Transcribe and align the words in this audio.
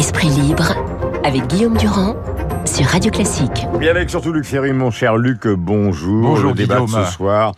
Esprit 0.00 0.30
libre 0.30 0.72
avec 1.24 1.46
Guillaume 1.48 1.76
Durand 1.76 2.16
sur 2.64 2.86
Radio 2.86 3.10
Classique. 3.10 3.66
Et 3.82 3.88
avec 3.90 4.08
surtout 4.08 4.32
Luc 4.32 4.46
Ferry, 4.46 4.72
mon 4.72 4.90
cher 4.90 5.18
Luc, 5.18 5.46
bonjour. 5.46 6.22
Bonjour, 6.22 6.50
Le 6.52 6.56
débat 6.56 6.80
de 6.80 6.86
Guillaume. 6.86 7.04
ce 7.04 7.12
soir. 7.12 7.52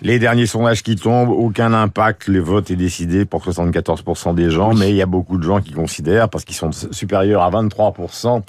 Les 0.00 0.20
derniers 0.20 0.46
sondages 0.46 0.84
qui 0.84 0.94
tombent, 0.94 1.30
aucun 1.30 1.72
impact, 1.72 2.28
le 2.28 2.38
vote 2.38 2.70
est 2.70 2.76
décidé 2.76 3.24
pour 3.24 3.44
74% 3.44 4.36
des 4.36 4.50
gens, 4.50 4.72
mais 4.72 4.90
il 4.90 4.96
y 4.96 5.02
a 5.02 5.06
beaucoup 5.06 5.36
de 5.36 5.42
gens 5.42 5.60
qui 5.60 5.72
considèrent, 5.72 6.28
parce 6.28 6.44
qu'ils 6.44 6.54
sont 6.54 6.70
supérieurs 6.70 7.42
à 7.42 7.50
23%, 7.50 8.42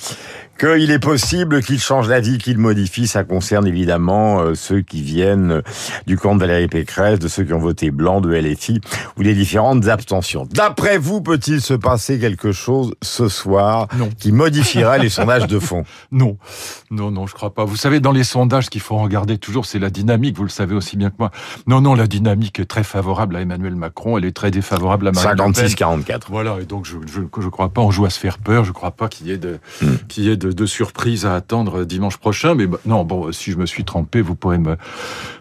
qu'il 0.62 0.92
est 0.92 1.00
possible 1.00 1.62
qu'ils 1.64 1.80
changent 1.80 2.08
d'avis, 2.08 2.38
qu'ils 2.38 2.58
modifient. 2.58 3.08
Ça 3.08 3.24
concerne 3.24 3.66
évidemment 3.68 4.42
euh, 4.42 4.54
ceux 4.56 4.82
qui 4.82 5.02
viennent 5.02 5.52
euh, 5.52 5.62
du 6.08 6.18
camp 6.18 6.36
de 6.36 6.40
Valérie 6.40 6.68
Pécresse, 6.68 7.20
de 7.20 7.28
ceux 7.28 7.44
qui 7.44 7.54
ont 7.54 7.60
voté 7.60 7.90
blanc, 7.92 8.22
de 8.22 8.32
LFI, 8.34 8.80
ou 9.18 9.24
des 9.24 9.34
différentes 9.34 9.88
abstentions. 9.88 10.48
D'après 10.52 10.98
vous, 10.98 11.22
peut-il 11.22 11.62
se 11.62 11.74
passer 11.74 12.20
quelque 12.20 12.52
chose 12.52 12.94
ce 13.02 13.28
soir 13.28 13.88
Non. 13.98 14.10
qui 14.20 14.32
modifierait 14.32 15.00
les 15.00 15.10
sondages 15.18 15.48
de 15.48 15.60
fond? 15.60 15.84
Non, 16.12 16.38
non, 16.92 17.10
non, 17.12 17.26
je 17.28 17.34
crois 17.34 17.54
pas. 17.54 17.66
Vous 17.66 17.76
savez, 17.76 18.00
dans 18.00 18.12
les 18.12 18.24
sondages, 18.24 18.66
ce 18.66 18.70
qu'il 18.70 18.82
faut 18.82 18.98
regarder 18.98 19.38
toujours, 19.38 19.66
c'est 19.66 19.80
la 19.80 19.90
dynamique. 19.90 20.38
Vous 20.38 20.44
le 20.44 20.50
savez 20.50 20.76
aussi 20.76 20.96
bien 20.96 21.10
que 21.10 21.16
moi. 21.20 21.32
Non, 21.68 21.82
non, 21.82 21.96
la 21.96 22.08
dynamique 22.08 22.60
est 22.60 22.66
très 22.66 22.84
favorable 22.84 23.36
à 23.36 23.42
Emmanuel 23.42 23.76
Macron. 23.76 24.18
Elle 24.18 24.26
est 24.26 24.32
très 24.36 24.52
défavorable 24.52 25.08
à 25.08 25.12
Marine 25.12 25.32
Le 25.32 25.54
Pen. 25.54 26.06
56-44. 26.06 26.20
Voilà, 26.30 26.58
et 26.62 26.66
donc 26.66 26.86
je 26.86 26.98
je 27.08 27.48
crois 27.50 27.70
pas, 27.70 27.82
on 27.82 27.92
joue 27.92 28.06
à 28.06 28.10
se 28.10 28.20
faire 28.20 28.38
peur, 28.38 28.64
je 28.64 28.72
crois 28.72 28.92
pas 28.92 29.08
qu'il 29.08 29.28
y 29.28 29.32
ait 29.32 29.38
de 29.38 29.60
Hmm. 29.82 29.96
qu'il 30.08 30.26
y 30.26 30.30
ait 30.30 30.38
de, 30.38 30.51
de 30.54 30.66
surprises 30.66 31.26
à 31.26 31.36
attendre 31.36 31.84
dimanche 31.86 32.18
prochain, 32.18 32.56
mais 32.56 32.68
bah, 32.68 32.78
non, 32.86 33.04
bon, 33.04 33.32
si 33.32 33.52
je 33.52 33.58
me 33.58 33.66
suis 33.66 33.84
trompé, 33.84 34.22
vous 34.22 34.36
pourrez 34.36 34.58
me 34.58 34.78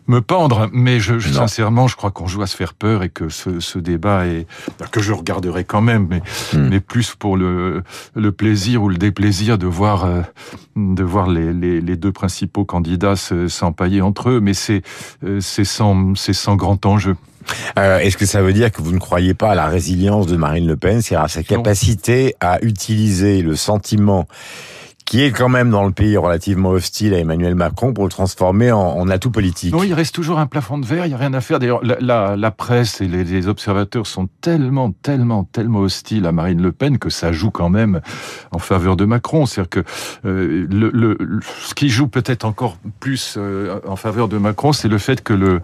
me 0.09 0.21
pendre, 0.21 0.69
mais 0.73 0.99
je, 0.99 1.21
sincèrement, 1.21 1.87
je 1.87 1.95
crois 1.95 2.11
qu'on 2.11 2.27
joue 2.27 2.43
à 2.43 2.49
se 2.49 2.57
faire 2.57 2.75
peur 2.75 3.05
et 3.05 3.11
que 3.11 3.29
ce, 3.29 3.61
ce 3.61 3.79
débat 3.79 4.27
est 4.27 4.45
bah, 4.81 4.87
que 4.91 5.01
je 5.01 5.13
regarderai 5.13 5.63
quand 5.65 5.83
même, 5.83 6.07
mais 6.11 6.23
Hmm. 6.53 6.69
mais 6.69 6.81
plus 6.81 7.15
pour 7.15 7.37
le 7.37 7.83
le 8.17 8.33
plaisir 8.33 8.83
ou 8.83 8.89
le 8.89 8.97
déplaisir 8.97 9.57
de 9.59 9.67
voir 9.67 10.05
euh, 10.05 10.23
de 10.77 11.03
voir 11.05 11.29
les, 11.29 11.53
les, 11.53 11.81
les 11.81 11.97
deux 11.97 12.11
principaux 12.13 12.65
candidats 12.65 13.15
se- 13.15 13.47
s'empailler 13.47 14.01
entre 14.03 14.31
eux, 14.31 14.41
mais 14.41 14.55
c'est 14.55 14.83
euh, 15.25 15.39
c'est 15.41 15.65
sans 15.65 16.15
c'est 16.17 16.33
sans 16.33 16.57
grand 16.57 16.85
enjeu. 16.87 17.15
Euh, 17.79 17.99
Est-ce 17.99 18.17
que 18.17 18.27
ça 18.27 18.43
veut 18.43 18.53
dire 18.53 18.71
que 18.73 18.83
vous 18.83 18.93
ne 18.93 18.99
croyez 18.99 19.35
pas 19.35 19.53
à 19.53 19.55
la 19.55 19.67
résilience 19.67 20.27
de 20.27 20.37
Marine 20.37 20.67
Le 20.67 20.77
Pen, 20.77 21.03
c'est-à-dire 21.03 21.25
à 21.25 21.29
sa 21.29 21.43
capacité 21.43 22.35
à 22.41 22.59
utiliser 22.63 23.43
le 23.43 23.55
sentiment 23.57 24.27
qui 25.11 25.23
est 25.23 25.33
quand 25.33 25.49
même 25.49 25.71
dans 25.71 25.85
le 25.85 25.91
pays 25.91 26.17
relativement 26.17 26.69
hostile 26.71 27.15
à 27.15 27.19
Emmanuel 27.19 27.57
Macron 27.57 27.93
pour 27.93 28.05
le 28.05 28.11
transformer 28.11 28.71
en, 28.71 29.09
atout 29.09 29.33
politique 29.33 29.73
Non, 29.73 29.83
il 29.83 29.93
reste 29.93 30.15
toujours 30.15 30.39
un 30.39 30.47
plafond 30.47 30.79
de 30.79 30.87
verre, 30.87 31.05
il 31.05 31.09
n'y 31.09 31.15
a 31.15 31.19
rien 31.19 31.35
à 31.35 31.41
faire. 31.41 31.59
D'ailleurs, 31.59 31.81
la, 31.83 32.51
presse 32.53 33.01
et 33.01 33.09
les, 33.09 33.49
observateurs 33.49 34.07
sont 34.07 34.29
tellement, 34.41 34.93
tellement, 34.93 35.43
tellement 35.43 35.81
hostiles 35.81 36.27
à 36.27 36.33
Marine 36.33 36.63
Le 36.63 36.71
Pen 36.71 36.99
que 36.99 37.11
ça 37.11 37.33
joue 37.33 37.51
quand 37.51 37.71
même 37.71 38.01
en 38.53 38.61
faveur 38.61 38.97
de 38.97 39.05
Macron. 39.05 39.47
C'est-à-dire 39.47 39.71
que 39.71 39.81
euh, 40.27 40.69
le, 40.71 40.91
le- 40.95 41.19
ce 41.61 41.75
qui 41.75 41.89
joue 41.89 42.07
peut-être 42.07 42.45
encore 42.45 42.77
plus 43.01 43.35
euh, 43.37 43.81
en 43.89 43.97
faveur 43.97 44.29
de 44.29 44.39
Macron, 44.39 44.73
c'est 44.73 44.87
le 44.87 44.99
fait 44.99 45.25
que, 45.25 45.33
le, 45.33 45.61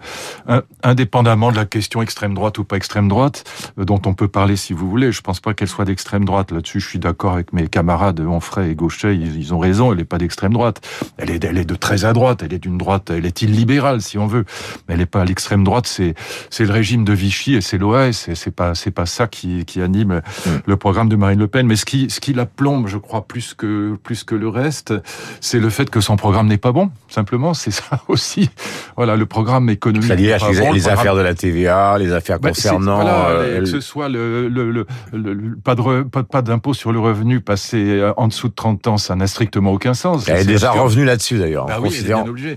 indépendamment 0.83 1.53
de 1.53 1.55
la 1.55 1.65
question 1.65 2.01
extrême 2.01 2.33
droite 2.33 2.57
ou 2.57 2.65
pas 2.65 2.75
extrême 2.75 3.07
droite, 3.07 3.45
euh, 3.79 3.85
dont 3.85 4.01
on 4.05 4.13
peut 4.13 4.27
parler 4.27 4.57
si 4.57 4.73
vous 4.73 4.89
voulez, 4.89 5.13
je 5.13 5.21
pense 5.21 5.39
pas 5.39 5.53
qu'elle 5.53 5.69
soit 5.69 5.85
d'extrême 5.85 6.25
droite. 6.25 6.51
Là-dessus, 6.51 6.81
je 6.81 6.87
suis 6.89 6.99
d'accord 6.99 7.31
avec 7.31 7.53
mes 7.53 7.69
camarades 7.69 8.19
Onfray 8.19 8.71
et 8.71 8.75
Gauchet, 8.75 9.15
ils 9.37 9.53
ont 9.53 9.59
raison, 9.59 9.91
elle 9.91 9.97
n'est 9.99 10.03
pas 10.05 10.17
d'extrême 10.17 10.53
droite. 10.53 10.81
Elle 11.17 11.29
est, 11.31 11.43
elle 11.43 11.57
est 11.57 11.65
de 11.65 11.75
très 11.75 12.05
à 12.05 12.13
droite, 12.13 12.41
elle 12.43 12.53
est 12.53 12.59
d'une 12.59 12.77
droite, 12.77 13.09
elle 13.09 13.25
est 13.25 13.41
illibérale 13.41 14.01
si 14.01 14.17
on 14.17 14.27
veut. 14.27 14.45
Mais 14.87 14.93
elle 14.95 14.99
n'est 14.99 15.05
pas 15.05 15.21
à 15.21 15.25
l'extrême 15.25 15.63
droite, 15.63 15.87
c'est 15.87 16.13
c'est 16.49 16.65
le 16.65 16.71
régime 16.73 17.03
de 17.05 17.13
Vichy 17.13 17.55
et 17.55 17.61
c'est 17.61 17.77
l'OAS, 17.77 18.25
et 18.27 18.35
c'est 18.35 18.51
pas 18.51 18.75
c'est 18.75 18.91
pas 18.91 19.05
ça 19.05 19.27
qui, 19.27 19.65
qui 19.65 19.81
anime 19.81 20.21
le 20.65 20.77
programme 20.77 21.09
de 21.09 21.15
Marine 21.15 21.39
Le 21.39 21.47
Pen. 21.47 21.67
Mais 21.67 21.75
ce 21.75 21.85
qui 21.85 22.09
ce 22.09 22.19
qui 22.19 22.33
la 22.33 22.45
plombe, 22.45 22.87
je 22.87 22.97
crois, 22.97 23.25
plus 23.27 23.53
que 23.53 23.95
plus 24.03 24.23
que 24.23 24.35
le 24.35 24.47
reste, 24.49 24.93
c'est 25.41 25.59
le 25.59 25.69
fait 25.69 25.89
que 25.89 26.01
son 26.01 26.15
programme 26.15 26.47
n'est 26.47 26.57
pas 26.57 26.71
bon. 26.71 26.89
Simplement, 27.09 27.53
c'est 27.53 27.71
ça 27.71 28.01
aussi. 28.07 28.49
Voilà, 28.95 29.15
le 29.15 29.25
programme 29.25 29.69
économique. 29.69 30.07
C'est-à-dire 30.07 30.37
les, 30.49 30.59
bon, 30.59 30.69
le 30.69 30.75
les 30.75 30.81
programme- 30.81 30.99
affaires 30.99 31.15
de 31.15 31.21
la 31.21 31.33
TVA, 31.35 31.97
les 31.97 32.11
affaires 32.11 32.39
bah, 32.39 32.49
concernant... 32.49 32.95
voilà, 32.95 33.27
euh, 33.29 33.59
que 33.59 33.65
ce 33.65 33.79
soit 33.79 34.09
le, 34.09 34.47
le, 34.49 34.71
le, 34.71 34.85
le- 35.13 35.33
le- 35.33 35.55
pas 35.55 35.75
de 35.75 35.81
re- 35.81 36.09
pas, 36.09 36.23
pas 36.23 36.41
d'impôt 36.41 36.73
sur 36.73 36.91
le 36.91 36.99
revenu 36.99 37.39
passé 37.41 37.77
euh, 37.99 38.13
en 38.17 38.27
dessous 38.27 38.47
de 38.49 38.53
30 38.53 38.87
ans, 38.87 38.97
ça 38.97 39.15
n'a 39.15 39.26
strictement 39.27 39.71
aucun 39.71 39.93
sens. 39.93 40.27
elle 40.27 40.41
est 40.41 40.45
déjà 40.45 40.71
que- 40.73 40.79
revenue 40.79 41.05
là-dessus 41.05 41.37
d'ailleurs, 41.39 41.65
Bah 41.65 41.75
oui, 41.81 41.89
elle 41.89 41.93
est 41.93 41.97
considérant... 42.13 42.23
bien. 42.29 42.55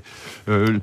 Euh, 0.49 0.79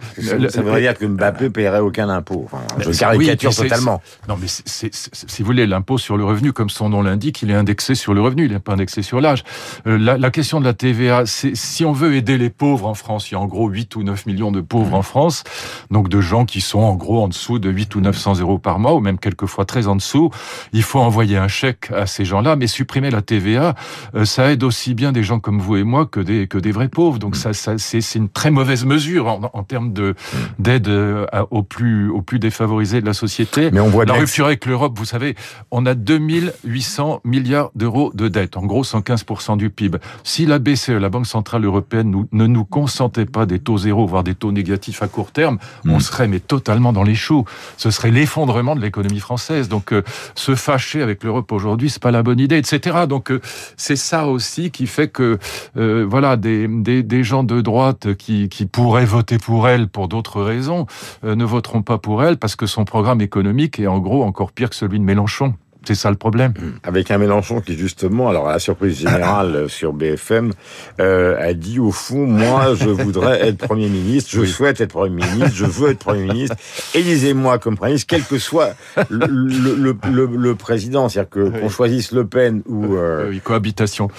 Ça, 0.49 0.61
veut 0.61 0.79
dire 0.79 0.97
que 0.97 1.05
Mbappé 1.05 1.49
paierait 1.49 1.79
aucun 1.79 2.09
impôt. 2.09 2.45
Enfin, 2.45 2.63
je 2.79 2.91
caricature 2.97 3.49
oui, 3.51 3.55
totalement. 3.55 4.01
Non, 4.29 4.37
mais 4.39 4.47
si 4.47 5.41
vous 5.41 5.45
voulez, 5.45 5.65
l'impôt 5.67 5.97
sur 5.97 6.17
le 6.17 6.23
revenu, 6.25 6.53
comme 6.53 6.69
son 6.69 6.89
nom 6.89 7.01
l'indique, 7.01 7.41
il 7.41 7.51
est 7.51 7.55
indexé 7.55 7.95
sur 7.95 8.13
le 8.13 8.21
revenu, 8.21 8.45
il 8.45 8.51
n'est 8.53 8.59
pas 8.59 8.73
indexé 8.73 9.01
sur 9.01 9.19
l'âge. 9.21 9.43
Euh, 9.87 9.97
la, 9.97 10.17
la 10.17 10.29
question 10.31 10.59
de 10.59 10.65
la 10.65 10.73
TVA, 10.73 11.25
c'est 11.25 11.55
si 11.55 11.85
on 11.85 11.91
veut 11.91 12.15
aider 12.15 12.37
les 12.37 12.49
pauvres 12.49 12.87
en 12.87 12.93
France, 12.93 13.29
il 13.29 13.33
y 13.33 13.37
a 13.37 13.39
en 13.39 13.45
gros 13.45 13.67
8 13.69 13.95
ou 13.95 14.03
9 14.03 14.25
millions 14.25 14.51
de 14.51 14.61
pauvres 14.61 14.93
en 14.95 15.01
France, 15.01 15.43
donc 15.91 16.09
de 16.09 16.21
gens 16.21 16.45
qui 16.45 16.61
sont 16.61 16.79
en 16.79 16.95
gros 16.95 17.23
en 17.23 17.27
dessous 17.27 17.59
de 17.59 17.69
8 17.69 17.95
ou 17.95 18.01
900 18.01 18.39
euros 18.39 18.59
par 18.59 18.79
mois, 18.79 18.93
ou 18.93 18.99
même 18.99 19.17
quelquefois 19.19 19.65
très 19.65 19.87
en 19.87 19.95
dessous. 19.95 20.29
Il 20.73 20.83
faut 20.83 20.99
envoyer 20.99 21.37
un 21.37 21.47
chèque 21.47 21.89
à 21.93 22.05
ces 22.05 22.25
gens-là, 22.25 22.55
mais 22.55 22.67
supprimer 22.67 23.09
la 23.11 23.21
TVA, 23.21 23.75
euh, 24.15 24.25
ça 24.25 24.51
aide 24.51 24.63
aussi 24.63 24.93
bien 24.93 25.11
des 25.11 25.23
gens 25.23 25.39
comme 25.39 25.59
vous 25.59 25.76
et 25.77 25.83
moi 25.83 26.05
que 26.05 26.19
des, 26.19 26.47
que 26.47 26.57
des 26.57 26.71
vrais 26.71 26.89
pauvres. 26.89 27.19
Donc 27.19 27.35
ça, 27.35 27.53
ça 27.53 27.77
c'est 27.77 28.01
c'est 28.01 28.19
une 28.19 28.29
très 28.29 28.51
mauvaise 28.51 28.85
mesure 28.85 29.27
en, 29.27 29.49
en 29.53 29.63
termes 29.63 29.93
de 29.93 30.15
d'aide 30.59 30.87
euh, 30.87 31.25
aux 31.51 31.63
plus 31.63 32.09
aux 32.09 32.21
plus 32.21 32.39
défavorisés 32.39 33.01
de 33.01 33.05
la 33.05 33.13
société. 33.13 33.69
Mais 33.71 33.79
on 33.79 33.89
voit 33.89 34.05
La 34.05 34.13
rupture 34.13 34.45
avec 34.47 34.65
l'Europe, 34.65 34.97
vous 34.97 35.05
savez, 35.05 35.35
on 35.71 35.85
a 35.85 35.93
2800 35.95 37.21
milliards 37.23 37.71
d'euros 37.75 38.11
de 38.13 38.27
dette, 38.27 38.57
en 38.57 38.65
gros 38.65 38.83
115% 38.83 39.57
du 39.57 39.69
PIB. 39.69 39.97
Si 40.23 40.45
la 40.45 40.59
BCE, 40.59 40.89
la 40.89 41.09
Banque 41.09 41.27
Centrale 41.27 41.65
Européenne, 41.65 42.09
nous- 42.11 42.27
ne 42.31 42.47
nous 42.47 42.65
consentait 42.65 43.25
pas 43.25 43.45
des 43.45 43.59
taux 43.59 43.77
zéro, 43.77 44.05
voire 44.05 44.23
des 44.23 44.35
taux 44.35 44.51
négatifs 44.51 45.01
à 45.01 45.07
court 45.07 45.31
terme, 45.31 45.57
Mm. 45.83 45.91
on 45.91 45.99
serait 45.99 46.27
mais 46.27 46.39
totalement 46.39 46.93
dans 46.93 47.03
les 47.03 47.15
choux. 47.15 47.45
Ce 47.77 47.91
serait 47.91 48.11
l'effondrement 48.11 48.75
de 48.75 48.81
l'économie 48.81 49.19
française. 49.19 49.69
Donc 49.69 49.91
euh, 49.93 50.03
se 50.35 50.55
fâcher 50.55 51.01
avec 51.01 51.23
l'Europe 51.23 51.51
aujourd'hui, 51.51 51.89
c'est 51.89 52.01
pas 52.01 52.11
la 52.11 52.23
bonne 52.23 52.39
idée, 52.39 52.57
etc. 52.57 53.05
Donc 53.07 53.31
euh, 53.31 53.41
c'est 53.75 53.95
ça 53.95 54.27
aussi 54.27 54.71
qui 54.71 54.87
fait 54.87 55.07
que 55.07 55.37
euh, 55.77 56.05
voilà 56.07 56.37
des, 56.37 57.23
gens 57.23 57.43
de 57.43 57.61
droite 57.61 58.13
qui, 58.15 58.49
qui 58.49 58.65
pourraient 58.65 59.05
voter 59.05 59.37
pour 59.37 59.67
elle 59.67 59.87
pour 59.87 60.07
d'autres 60.07 60.41
raisons 60.41 60.85
euh, 61.23 61.35
ne 61.35 61.45
voteront 61.45 61.81
pas 61.81 61.97
pour 61.97 62.23
elle 62.23 62.37
parce 62.37 62.55
que 62.55 62.65
son 62.65 62.85
programme 62.85 63.21
économique 63.21 63.79
est 63.79 63.87
en 63.87 63.99
gros 63.99 64.23
encore 64.23 64.51
pire 64.51 64.69
que 64.69 64.75
celui 64.75 64.99
de 64.99 65.03
Mélenchon. 65.03 65.53
C'est 65.87 65.95
ça 65.95 66.09
le 66.09 66.17
problème. 66.17 66.53
avec 66.83 67.11
un 67.11 67.17
Mélenchon 67.17 67.61
qui 67.61 67.77
justement, 67.77 68.27
alors 68.29 68.49
à 68.49 68.53
la 68.53 68.59
surprise 68.59 68.99
générale 68.99 69.55
euh, 69.55 69.67
sur 69.79 69.93
BFM, 69.93 70.51
euh, 70.99 71.37
a 71.39 71.53
dit 71.53 71.79
au 71.79 71.91
fond, 71.91 72.25
moi 72.27 72.75
je 72.75 72.89
voudrais 72.89 73.47
être 73.47 73.57
Premier 73.57 73.87
ministre, 73.87 74.29
je 74.33 74.43
souhaite 74.45 74.81
être 74.81 74.91
Premier 74.91 75.25
ministre, 75.25 75.55
je 75.55 75.65
veux 75.65 75.91
être 75.91 75.99
Premier 75.99 76.25
ministre, 76.27 76.55
élisez-moi 76.93 77.57
comme 77.59 77.77
Premier 77.77 77.91
ministre, 77.91 78.07
quel 78.09 78.23
que 78.23 78.37
soit 78.37 78.71
le, 79.09 79.25
le, 79.27 79.75
le, 79.75 79.97
le- 80.11 80.25
le 80.37 80.55
président, 80.55 81.07
c'est-à-dire 81.09 81.29
que 81.29 81.39
Oui. 81.39 81.59
qu'on 81.61 81.69
choisisse 81.69 82.11
Le 82.11 82.27
Pen 82.27 82.61
ou 82.65 82.95
euh, 82.95 83.29
Oui, 83.29 83.39
cohabitation. 83.39 84.09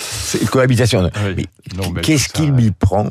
cohabitation. 0.51 1.11
Mais 1.37 2.01
Qu'est-ce 2.03 2.29
qu'il 2.31 2.53
lui 2.53 2.71
prend? 2.71 3.09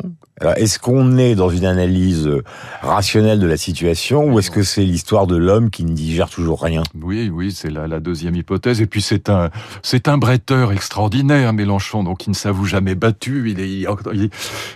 Est-ce 0.55 0.77
qu'on 0.77 1.17
est 1.17 1.33
dans 1.33 1.49
une 1.49 1.65
analyse 1.65 2.27
euh, 2.27 2.43
rationnelle 2.83 3.39
de 3.39 3.47
la 3.47 3.57
situation 3.57 4.25
ou 4.31 4.37
est-ce 4.37 4.51
que 4.51 4.61
c'est 4.61 4.83
l'histoire 4.83 5.25
de 5.25 5.35
l'homme 5.35 5.71
qui 5.71 5.83
ne 5.83 5.93
digère 5.93 6.29
toujours 6.29 6.61
rien? 6.61 6.83
Oui, 7.01 7.31
oui, 7.33 7.51
c'est 7.51 7.71
la, 7.71 7.87
la 7.87 7.99
deuxième 7.99 8.35
hypothèse. 8.35 8.46
Et 8.81 8.85
puis 8.87 9.01
c'est 9.01 9.29
un, 9.29 9.49
c'est 9.83 10.07
un 10.07 10.17
bretteur 10.17 10.71
extraordinaire, 10.71 11.53
Mélenchon. 11.53 12.03
Donc 12.03 12.25
il 12.27 12.31
ne 12.31 12.35
s'avoue 12.35 12.65
jamais 12.65 12.95
battu. 12.95 13.51
Il 13.51 13.59
est, 13.59 13.69
il, 14.13 14.29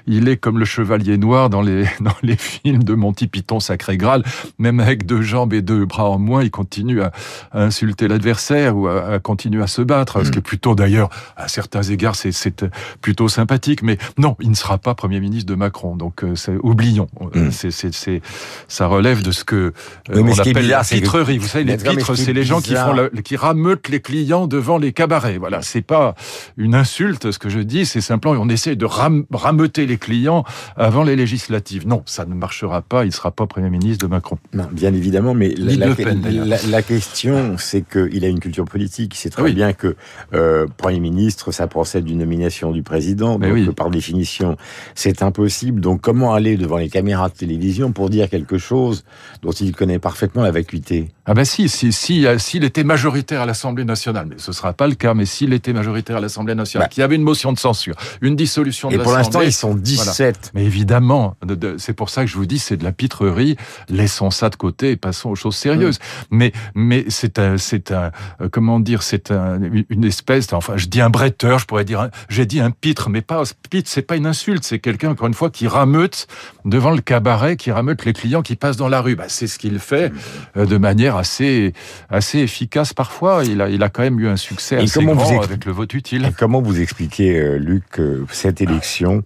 il 0.08 0.28
est 0.30 0.38
comme 0.38 0.60
le 0.60 0.66
chevalier 0.66 1.18
noir 1.18 1.50
dans 1.50 1.62
les, 1.62 1.86
dans 2.02 2.16
les 2.24 2.36
films 2.38 2.84
de 2.84 2.94
Monty 2.94 3.28
Python 3.28 3.60
Sacré 3.60 3.98
Graal. 3.98 4.24
Même 4.60 4.80
avec 4.80 5.06
deux 5.06 5.22
jambes 5.22 5.54
et 5.54 5.62
deux 5.62 5.86
bras 5.86 6.10
en 6.10 6.20
moins, 6.20 6.44
il 6.44 6.52
continue 6.52 7.02
à, 7.02 7.12
à 7.52 7.64
insulter 7.64 8.08
l'adversaire 8.08 8.76
ou 8.78 8.88
à, 8.88 9.06
à 9.14 9.20
continuer 9.20 9.62
à 9.64 9.68
se 9.68 9.82
battre. 9.82 10.24
Ce 10.26 10.32
qui 10.32 10.40
est 10.40 10.42
plutôt 10.42 10.76
d'ailleurs, 10.76 11.10
à 11.38 11.48
certains 11.48 11.84
égards, 11.84 12.16
c'est, 12.16 12.32
c'est 12.32 12.66
plutôt 13.02 13.28
sympathique. 13.28 13.82
Mais 13.84 13.98
non, 14.18 14.36
il 14.42 14.50
ne 14.50 14.56
sera 14.56 14.78
pas 14.78 14.94
Premier 14.96 15.20
ministre 15.20 15.50
de 15.50 15.56
Macron. 15.56 15.96
Donc 15.96 16.24
euh, 16.24 16.36
c'est, 16.36 16.56
oublions. 16.64 17.08
Euh, 17.22 17.28
Mm. 17.42 17.52
C'est, 17.52 17.72
c'est, 17.72 17.94
c'est, 17.94 18.22
ça 18.68 18.88
relève 18.88 19.24
de 19.24 19.32
ce 19.32 19.44
que 19.44 19.56
euh, 19.56 19.72
Oui, 20.14 20.24
mais 20.24 20.32
on 20.32 20.36
ce 20.36 20.42
appelle 20.42 20.64
bizarre, 20.64 20.80
la 20.80 20.84
pitrerie. 21.02 21.38
Vous 21.38 21.48
savez, 21.48 21.64
les 21.64 21.78
pitres, 21.98 22.16
c'est 22.16 22.34
les 22.34 22.44
gens 22.44 22.62
qui 22.62 22.74
font 22.76 22.94
le- 22.94 23.10
qui 23.22 23.36
rameutent 23.62 23.90
les 23.90 24.00
clients 24.00 24.48
devant 24.48 24.78
les 24.80 24.92
cabarets. 24.92 25.38
Voilà, 25.38 25.62
c'est 25.62 25.82
pas 25.84 26.16
une 26.58 26.74
insulte. 26.74 27.32
Ce 27.32 27.38
que 27.38 27.50
je 27.50 27.60
dis, 27.60 27.86
c'est 27.86 28.02
simplement 28.02 28.42
on 28.42 28.50
essaie 28.50 28.76
de 28.76 28.86
ram- 28.86 29.26
rameuter 29.32 29.86
les 29.86 29.98
clients 29.98 30.44
avant 30.78 31.04
les 31.04 31.16
législatives. 31.16 31.88
Non, 31.88 32.02
ça 32.08 32.26
ne 32.26 32.34
marchera 32.34 32.82
pas. 32.82 33.06
Il 33.06 33.12
sera 33.12 33.30
pas 33.32 33.46
premier 33.46 33.70
ministre 33.70 34.06
de 34.08 34.10
Macron. 34.12 34.38
Non, 34.54 34.68
bien 34.72 34.94
évidemment, 34.94 35.34
mais 35.36 35.50
la, 35.58 35.72
Ni 35.74 35.78
la- 35.78 35.88
Le 35.88 35.96
Pen, 35.96 36.22
d'ailleurs. 36.22 36.46
la- 36.46 36.62
la 36.68 36.82
question, 36.82 37.56
c'est 37.60 37.84
qu'il 37.88 38.26
a 38.26 38.28
une 38.28 38.40
culture 38.40 38.66
politique. 38.66 39.14
Il 39.16 39.18
sait 39.18 39.30
très 39.30 39.44
Oui. 39.44 39.54
bien 39.54 39.74
que 39.74 39.96
euh, 40.34 40.66
Premier 40.78 41.00
ministre, 41.00 41.52
ça 41.52 41.68
procède 41.68 42.06
d'une 42.06 42.18
nomination 42.20 42.72
du 42.72 42.82
président. 42.82 43.38
Mais 43.38 43.48
donc, 43.50 43.56
oui. 43.56 43.68
euh, 43.68 43.72
par 43.74 43.92
définition, 43.92 44.58
c'est 44.96 45.22
impossible. 45.22 45.82
Donc, 45.82 46.02
comment 46.02 46.34
aller 46.34 46.58
devant 46.58 46.78
les 46.78 46.90
caméras 46.90 47.30
de 47.30 47.36
télévision 47.36 47.92
pour 47.92 48.10
dire 48.10 48.28
quelque 48.30 48.58
chose 48.58 49.04
dont 49.44 49.52
il 49.52 49.76
connaît 49.76 50.00
parfaitement 50.00 50.42
la 50.42 50.52
vacuité? 50.52 51.10
Ah 51.32 51.34
ben 51.34 51.46
si, 51.46 51.70
si, 51.70 51.94
si, 51.94 52.26
euh, 52.28 52.38
s'il 52.38 52.66
était 52.66 52.84
majoritaire 52.84 53.40
à 53.40 53.46
l'Assemblée 53.46 53.86
nationale, 53.86 54.26
mais 54.30 54.36
ce 54.38 54.52
sera 54.52 54.74
pas 54.74 54.86
le 54.90 54.96
cas, 54.96 55.14
mais 55.14 55.26
s'il 55.26 55.54
était 55.54 55.72
majoritaire 55.72 56.18
à 56.18 56.20
l'Assemblée 56.20 56.56
nationale, 56.56 56.88
Bah. 56.88 56.90
qu'il 56.94 57.00
y 57.00 57.04
avait 57.06 57.16
une 57.16 57.24
motion 57.24 57.54
de 57.54 57.58
censure, 57.58 57.96
une 58.20 58.36
dissolution 58.36 58.90
de 58.90 58.96
Et 58.96 58.98
pour 58.98 59.14
l'instant, 59.14 59.40
l'Assemblée. 59.40 59.48
ils 59.48 59.54
sont 59.54 59.74
17. 59.76 60.52
Mais 60.54 60.66
évidemment, 60.66 61.38
de- 61.46 61.56
de- 61.56 61.76
c'est 61.78 61.94
pour 61.94 62.10
ça 62.10 62.26
que 62.26 62.30
je 62.30 62.36
vous 62.36 62.46
dis, 62.46 62.60
c'est 62.60 62.76
de 62.76 62.84
la 62.84 62.92
pitrerie. 62.92 63.56
Laissons 63.88 64.30
ça 64.30 64.50
de 64.50 64.58
côté 64.58 64.92
et 64.92 64.98
passons 64.98 65.30
aux 65.30 65.36
choses 65.36 65.56
sérieuses. 65.56 66.00
Mais, 66.32 66.52
mais 66.76 67.06
c'est 67.08 67.40
un, 67.40 67.58
c'est 67.58 67.94
un, 67.94 68.12
euh, 68.42 68.50
comment 68.52 68.82
dire, 68.82 69.02
c'est 69.02 69.32
un, 69.32 69.58
une 69.90 70.04
espèce, 70.04 70.52
enfin, 70.52 70.74
je 70.76 70.88
dis 70.88 71.00
un 71.00 71.10
bretteur, 71.10 71.60
je 71.60 71.66
pourrais 71.66 71.86
dire, 71.86 72.02
un- 72.02 72.10
j'ai 72.28 72.46
dit 72.46 72.60
un 72.60 72.72
pitre, 72.72 73.10
mais 73.10 73.22
pas, 73.22 73.44
pitre, 73.70 73.90
c'est 73.90 74.02
pas 74.02 74.18
une 74.18 74.26
insulte, 74.26 74.66
c'est 74.66 74.80
quelqu'un, 74.80 75.12
encore 75.12 75.28
une 75.28 75.34
fois, 75.34 75.50
qui 75.50 75.70
rameute 75.70 76.28
devant 76.66 76.92
le 76.92 77.00
cabaret, 77.00 77.56
qui 77.56 77.72
rameute 77.72 78.04
les 78.04 78.12
clients 78.12 78.42
qui 78.42 78.58
passent 78.58 78.76
dans 78.76 78.90
la 78.90 79.00
rue. 79.00 79.16
Bah, 79.16 79.26
c'est 79.30 79.48
ce 79.48 79.58
qu'il 79.58 79.80
fait 79.80 80.12
euh, 80.58 80.66
de 80.66 80.76
manière 80.76 81.21
assez, 81.22 81.74
assez 82.10 82.40
efficace 82.40 82.94
parfois. 82.94 83.44
Il 83.46 83.62
a, 83.62 83.70
il 83.70 83.82
a 83.82 83.90
quand 83.90 84.04
même 84.04 84.20
eu 84.20 84.28
un 84.28 84.36
succès 84.36 84.76
Et 84.76 84.84
assez 84.84 85.00
comment 85.00 85.14
vous 85.14 85.34
grand 85.34 85.42
avec 85.42 85.66
le 85.66 85.72
vote 85.72 85.94
utile. 85.94 86.26
Et 86.26 86.34
comment 86.38 86.62
vous 86.62 86.82
expliquez, 86.82 87.40
euh, 87.40 87.58
Luc, 87.58 87.84
que 87.92 88.26
cette 88.32 88.62
élection 88.62 89.24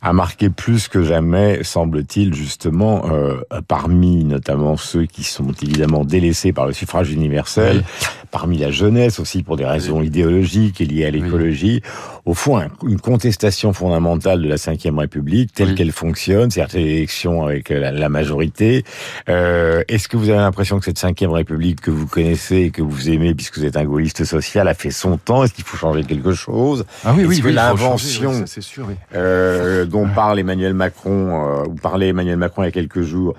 a 0.00 0.12
marqué 0.12 0.48
plus 0.48 0.86
que 0.86 1.02
jamais, 1.02 1.64
semble-t-il, 1.64 2.32
justement, 2.32 3.10
euh, 3.10 3.40
parmi 3.66 4.24
notamment 4.24 4.76
ceux 4.76 5.06
qui 5.06 5.24
sont 5.24 5.52
évidemment 5.60 6.04
délaissés 6.04 6.52
par 6.52 6.66
le 6.66 6.72
suffrage 6.72 7.10
universel, 7.10 7.82
parmi 8.30 8.58
la 8.58 8.70
jeunesse 8.70 9.18
aussi 9.20 9.42
pour 9.42 9.56
des 9.56 9.64
raisons 9.64 10.02
idéologiques 10.02 10.80
et 10.80 10.84
liées 10.84 11.06
à 11.06 11.10
l'écologie, 11.10 11.82
au 12.26 12.34
fond, 12.34 12.58
un- 12.58 12.68
une 12.86 13.00
contestation 13.00 13.72
fondamentale 13.72 14.42
de 14.42 14.48
la 14.48 14.56
Ve 14.56 14.98
République 14.98 15.52
telle 15.52 15.68
Oui. 15.68 15.74
qu'elle 15.74 15.92
fonctionne, 15.92 16.50
c'est-à-dire 16.50 16.78
l'élection 16.80 17.44
avec 17.46 17.70
euh, 17.70 17.80
la, 17.80 17.90
la 17.92 18.08
majorité. 18.08 18.84
Euh, 19.28 19.82
Est-ce 19.88 20.08
que 20.08 20.16
vous 20.16 20.28
avez 20.28 20.38
l'impression 20.38 20.78
que 20.78 20.84
cette 20.84 21.00
Ve 21.02 21.30
République 21.32 21.80
que 21.80 21.90
vous 21.90 22.06
connaissez 22.06 22.56
et 22.56 22.70
que 22.70 22.82
vous 22.82 23.08
aimez, 23.08 23.34
puisque 23.34 23.58
vous 23.58 23.64
êtes 23.64 23.76
un 23.76 23.84
gaulliste 23.84 24.24
social, 24.24 24.68
a 24.68 24.74
fait 24.74 24.90
son 24.90 25.16
temps? 25.16 25.44
Est-ce 25.44 25.54
qu'il 25.54 25.64
faut 25.64 25.76
changer 25.76 26.04
quelque 26.04 26.32
chose? 26.32 26.84
Ah 27.04 27.12
oui, 27.16 27.24
oui, 27.24 27.40
oui, 27.44 27.52
l'invention- 27.52 28.44
oui. 28.78 28.94
euh, 29.14 29.84
dont 29.86 30.06
parle 30.08 30.38
Emmanuel 30.38 30.74
Macron, 30.74 31.62
euh, 31.62 31.64
ou 31.68 31.74
parlait 31.74 32.08
Emmanuel 32.08 32.36
Macron 32.36 32.62
il 32.62 32.66
y 32.66 32.68
a 32.68 32.72
quelques 32.72 33.02
jours, 33.02 33.34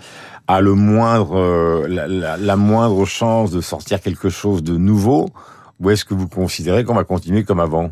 a 0.49 0.61
euh, 1.37 1.87
la 1.87 2.55
moindre 2.55 3.05
chance 3.05 3.51
de 3.51 3.61
sortir 3.61 4.01
quelque 4.01 4.29
chose 4.29 4.63
de 4.63 4.77
nouveau 4.77 5.29
Ou 5.79 5.91
est-ce 5.91 6.03
que 6.03 6.15
vous 6.15 6.27
considérez 6.27 6.83
qu'on 6.83 6.95
va 6.95 7.03
continuer 7.03 7.43
comme 7.43 7.59
avant? 7.59 7.91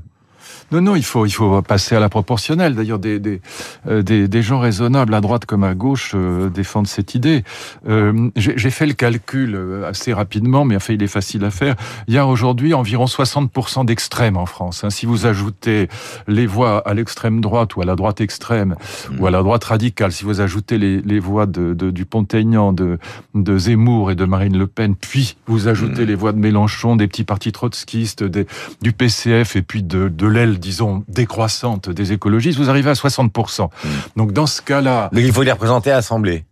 Non, 0.71 0.81
non, 0.81 0.95
il 0.95 1.03
faut, 1.03 1.25
il 1.25 1.31
faut 1.31 1.61
passer 1.61 1.95
à 1.95 1.99
la 2.01 2.09
proportionnelle. 2.09 2.75
D'ailleurs, 2.75 2.99
des, 2.99 3.19
des, 3.19 3.39
euh, 3.87 4.01
des, 4.01 4.27
des 4.27 4.41
gens 4.41 4.59
raisonnables 4.59 5.13
à 5.13 5.21
droite 5.21 5.45
comme 5.45 5.63
à 5.63 5.73
gauche 5.73 6.11
euh, 6.13 6.49
défendent 6.49 6.87
cette 6.87 7.15
idée. 7.15 7.45
Euh, 7.87 8.29
J'ai 8.35 8.69
fait 8.69 8.85
le 8.85 8.93
calcul 8.93 9.55
euh, 9.55 9.87
assez 9.87 10.11
rapidement, 10.11 10.65
mais 10.65 10.75
enfin, 10.75 10.93
il 10.93 11.01
est 11.03 11.07
facile 11.07 11.45
à 11.45 11.51
faire. 11.51 11.75
Il 12.09 12.13
y 12.13 12.17
a 12.17 12.27
aujourd'hui 12.27 12.73
environ 12.73 13.05
60% 13.05 13.85
d'extrêmes 13.85 14.35
en 14.35 14.45
France. 14.45 14.83
hein. 14.83 14.89
Si 14.89 15.05
vous 15.05 15.25
ajoutez 15.25 15.87
les 16.27 16.45
voix 16.47 16.79
à 16.85 16.93
l'extrême 16.93 17.39
droite 17.39 17.75
ou 17.77 17.81
à 17.81 17.85
la 17.85 17.95
droite 17.95 18.19
extrême 18.19 18.75
ou 19.19 19.25
à 19.25 19.31
la 19.31 19.41
droite 19.43 19.63
radicale, 19.63 20.11
si 20.11 20.25
vous 20.25 20.41
ajoutez 20.41 20.77
les, 20.77 21.01
les 21.01 21.19
voix 21.19 21.45
de, 21.45 21.73
de, 21.73 21.91
du 21.91 22.03
Pont-Aignan, 22.05 22.73
de, 22.73 22.99
de 23.35 23.57
Zemmour 23.57 24.11
et 24.11 24.15
de 24.15 24.25
Marine 24.25 24.57
Le 24.57 24.67
Pen, 24.67 24.95
puis 24.95 25.37
vous 25.47 25.69
ajoutez 25.69 26.05
les 26.05 26.15
voix 26.15 26.33
de 26.33 26.39
Mélenchon, 26.39 26.97
des 26.97 27.07
petits 27.07 27.23
partis 27.23 27.53
trotskistes, 27.53 28.23
des, 28.23 28.47
du 28.81 28.91
PCF 28.91 29.55
et 29.55 29.61
puis 29.61 29.81
de, 29.81 30.09
de 30.09 30.27
l'aile, 30.27 30.56
disons, 30.57 31.03
décroissante 31.07 31.89
des 31.89 32.13
écologistes, 32.13 32.57
vous 32.57 32.69
arrivez 32.69 32.89
à 32.89 32.93
60%. 32.93 33.69
Donc 34.15 34.31
dans 34.31 34.47
ce 34.47 34.61
cas-là, 34.61 35.09
Donc 35.11 35.23
il 35.23 35.31
faut 35.31 35.43
les 35.43 35.51
représenter 35.51 35.91
à 35.91 35.95
l'Assemblée. 35.95 36.45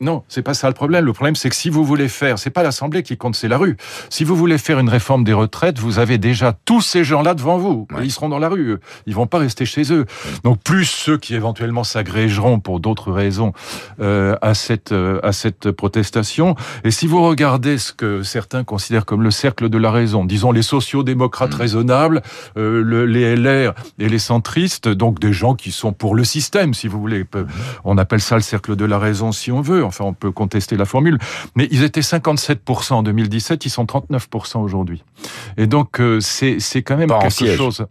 Non, 0.00 0.22
c'est 0.28 0.42
pas 0.42 0.52
ça 0.54 0.68
le 0.68 0.74
problème. 0.74 1.04
Le 1.06 1.12
problème, 1.14 1.36
c'est 1.36 1.48
que 1.48 1.54
si 1.56 1.70
vous 1.70 1.84
voulez 1.84 2.08
faire, 2.08 2.38
c'est 2.38 2.50
pas 2.50 2.62
l'Assemblée 2.62 3.02
qui 3.02 3.16
compte, 3.16 3.34
c'est 3.34 3.48
la 3.48 3.56
rue. 3.56 3.76
Si 4.10 4.24
vous 4.24 4.36
voulez 4.36 4.58
faire 4.58 4.78
une 4.78 4.90
réforme 4.90 5.24
des 5.24 5.32
retraites, 5.32 5.78
vous 5.78 5.98
avez 5.98 6.18
déjà 6.18 6.54
tous 6.66 6.82
ces 6.82 7.02
gens-là 7.02 7.32
devant 7.34 7.56
vous. 7.56 7.86
Ouais. 7.94 8.04
Ils 8.04 8.10
seront 8.10 8.28
dans 8.28 8.38
la 8.38 8.48
rue. 8.50 8.72
eux. 8.72 8.80
Ils 9.06 9.14
vont 9.14 9.26
pas 9.26 9.38
rester 9.38 9.64
chez 9.64 9.90
eux. 9.94 10.04
Donc 10.44 10.60
plus 10.62 10.84
ceux 10.84 11.16
qui 11.16 11.34
éventuellement 11.34 11.82
s'agrégeront 11.82 12.60
pour 12.60 12.78
d'autres 12.80 13.10
raisons 13.10 13.52
euh, 14.00 14.36
à 14.42 14.52
cette 14.54 14.92
euh, 14.92 15.18
à 15.22 15.32
cette 15.32 15.70
protestation. 15.70 16.56
Et 16.84 16.90
si 16.90 17.06
vous 17.06 17.22
regardez 17.22 17.78
ce 17.78 17.92
que 17.92 18.22
certains 18.22 18.64
considèrent 18.64 19.06
comme 19.06 19.22
le 19.22 19.30
cercle 19.30 19.68
de 19.70 19.78
la 19.78 19.90
raison, 19.90 20.24
disons 20.26 20.52
les 20.52 20.62
sociaux-démocrates 20.62 21.54
raisonnables, 21.54 22.20
euh, 22.58 22.82
le- 22.82 23.06
les 23.06 23.34
LR 23.34 23.72
et 23.98 24.08
les 24.10 24.18
centristes, 24.18 24.88
donc 24.88 25.20
des 25.20 25.32
gens 25.32 25.54
qui 25.54 25.72
sont 25.72 25.92
pour 25.94 26.14
le 26.14 26.24
système, 26.24 26.74
si 26.74 26.86
vous 26.86 27.00
voulez. 27.00 27.24
Peu- 27.24 27.46
On 27.84 27.96
appelle 27.96 28.20
ça 28.20 28.34
le 28.34 28.42
cercle 28.42 28.76
de 28.76 28.84
la 28.84 28.98
raison 28.98 29.32
si 29.32 29.50
on 29.50 29.62
veut. 29.62 29.84
Enfin, 29.86 30.04
on 30.04 30.12
peut 30.14 30.30
contester 30.30 30.76
la 30.76 30.84
formule. 30.84 31.18
Mais 31.54 31.68
ils 31.70 31.82
étaient 31.82 32.00
57% 32.02 32.92
en 32.94 33.02
2017, 33.02 33.64
ils 33.64 33.70
sont 33.70 33.84
39% 33.84 34.60
aujourd'hui. 34.62 35.02
Et 35.56 35.66
donc, 35.66 36.00
euh, 36.00 36.20
c'est 36.20 36.58
quand 36.82 36.96
même 36.96 37.08
Pas 37.08 37.18
quelque 37.20 37.32
siège. 37.32 37.56
chose. 37.56 37.86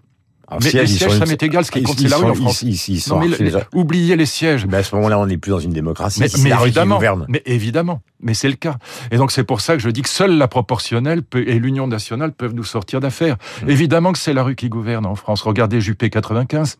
Alors, 0.47 0.62
Mais 0.62 0.69
les 0.80 0.86
sièges, 0.86 1.12
sont- 1.12 1.18
ça 1.18 1.25
m'est 1.25 1.42
égal. 1.42 1.65
Ce 1.65 1.71
qui 1.71 1.81
compte, 1.81 1.97
c'est 2.00 2.07
la 2.07 2.18
rue 2.18 2.21
sont- 2.21 2.30
en 2.30 2.36
France. 2.36 2.62
Ils, 2.62 2.69
ils- 2.69 2.89
ils 2.97 3.01
sont 3.01 3.15
Non, 3.15 3.21
mais 3.25 3.31
archi- 3.33 3.44
les- 3.45 3.53
oubliez 3.74 4.15
les 4.15 4.27
sièges. 4.27 4.68
Ben, 4.68 4.77
à 4.77 4.83
ce 4.83 4.94
moment-là, 4.95 5.18
on 5.18 5.25
n'est 5.25 5.38
plus 5.38 5.50
dans 5.50 5.57
une 5.59 5.71
démocratie. 5.74 6.19
Mais, 6.19 6.27
mais 6.44 6.50
la 6.50 6.57
rue 6.57 6.62
qui 6.62 6.68
évidemment, 6.68 6.95
gouverne. 6.97 7.25
mais 7.30 7.42
évidemment, 7.47 8.01
mais 8.21 8.36
c'est 8.36 8.48
le 8.50 8.53
cas. 8.53 8.75
Et 9.09 9.18
donc 9.18 9.31
c'est 9.31 9.44
pour 9.44 9.59
ça 9.62 9.74
que 9.75 9.81
je 9.81 9.89
dis 9.89 10.03
que 10.03 10.09
seule 10.09 10.38
la 10.38 10.48
proportionnelle 10.48 11.24
peut- 11.24 11.44
et 11.48 11.57
l'Union 11.57 11.88
nationale 11.88 12.31
peuvent 12.31 12.53
nous 12.53 12.63
sortir 12.63 13.00
d'affaires. 13.00 13.38
Mmh. 13.63 13.69
Évidemment 13.71 14.12
que 14.13 14.19
c'est 14.19 14.33
la 14.33 14.44
rue 14.44 14.53
qui 14.53 14.69
gouverne 14.69 15.07
en 15.07 15.15
France. 15.15 15.41
Regardez 15.41 15.81
Juppé 15.81 16.12
95. 16.12 16.77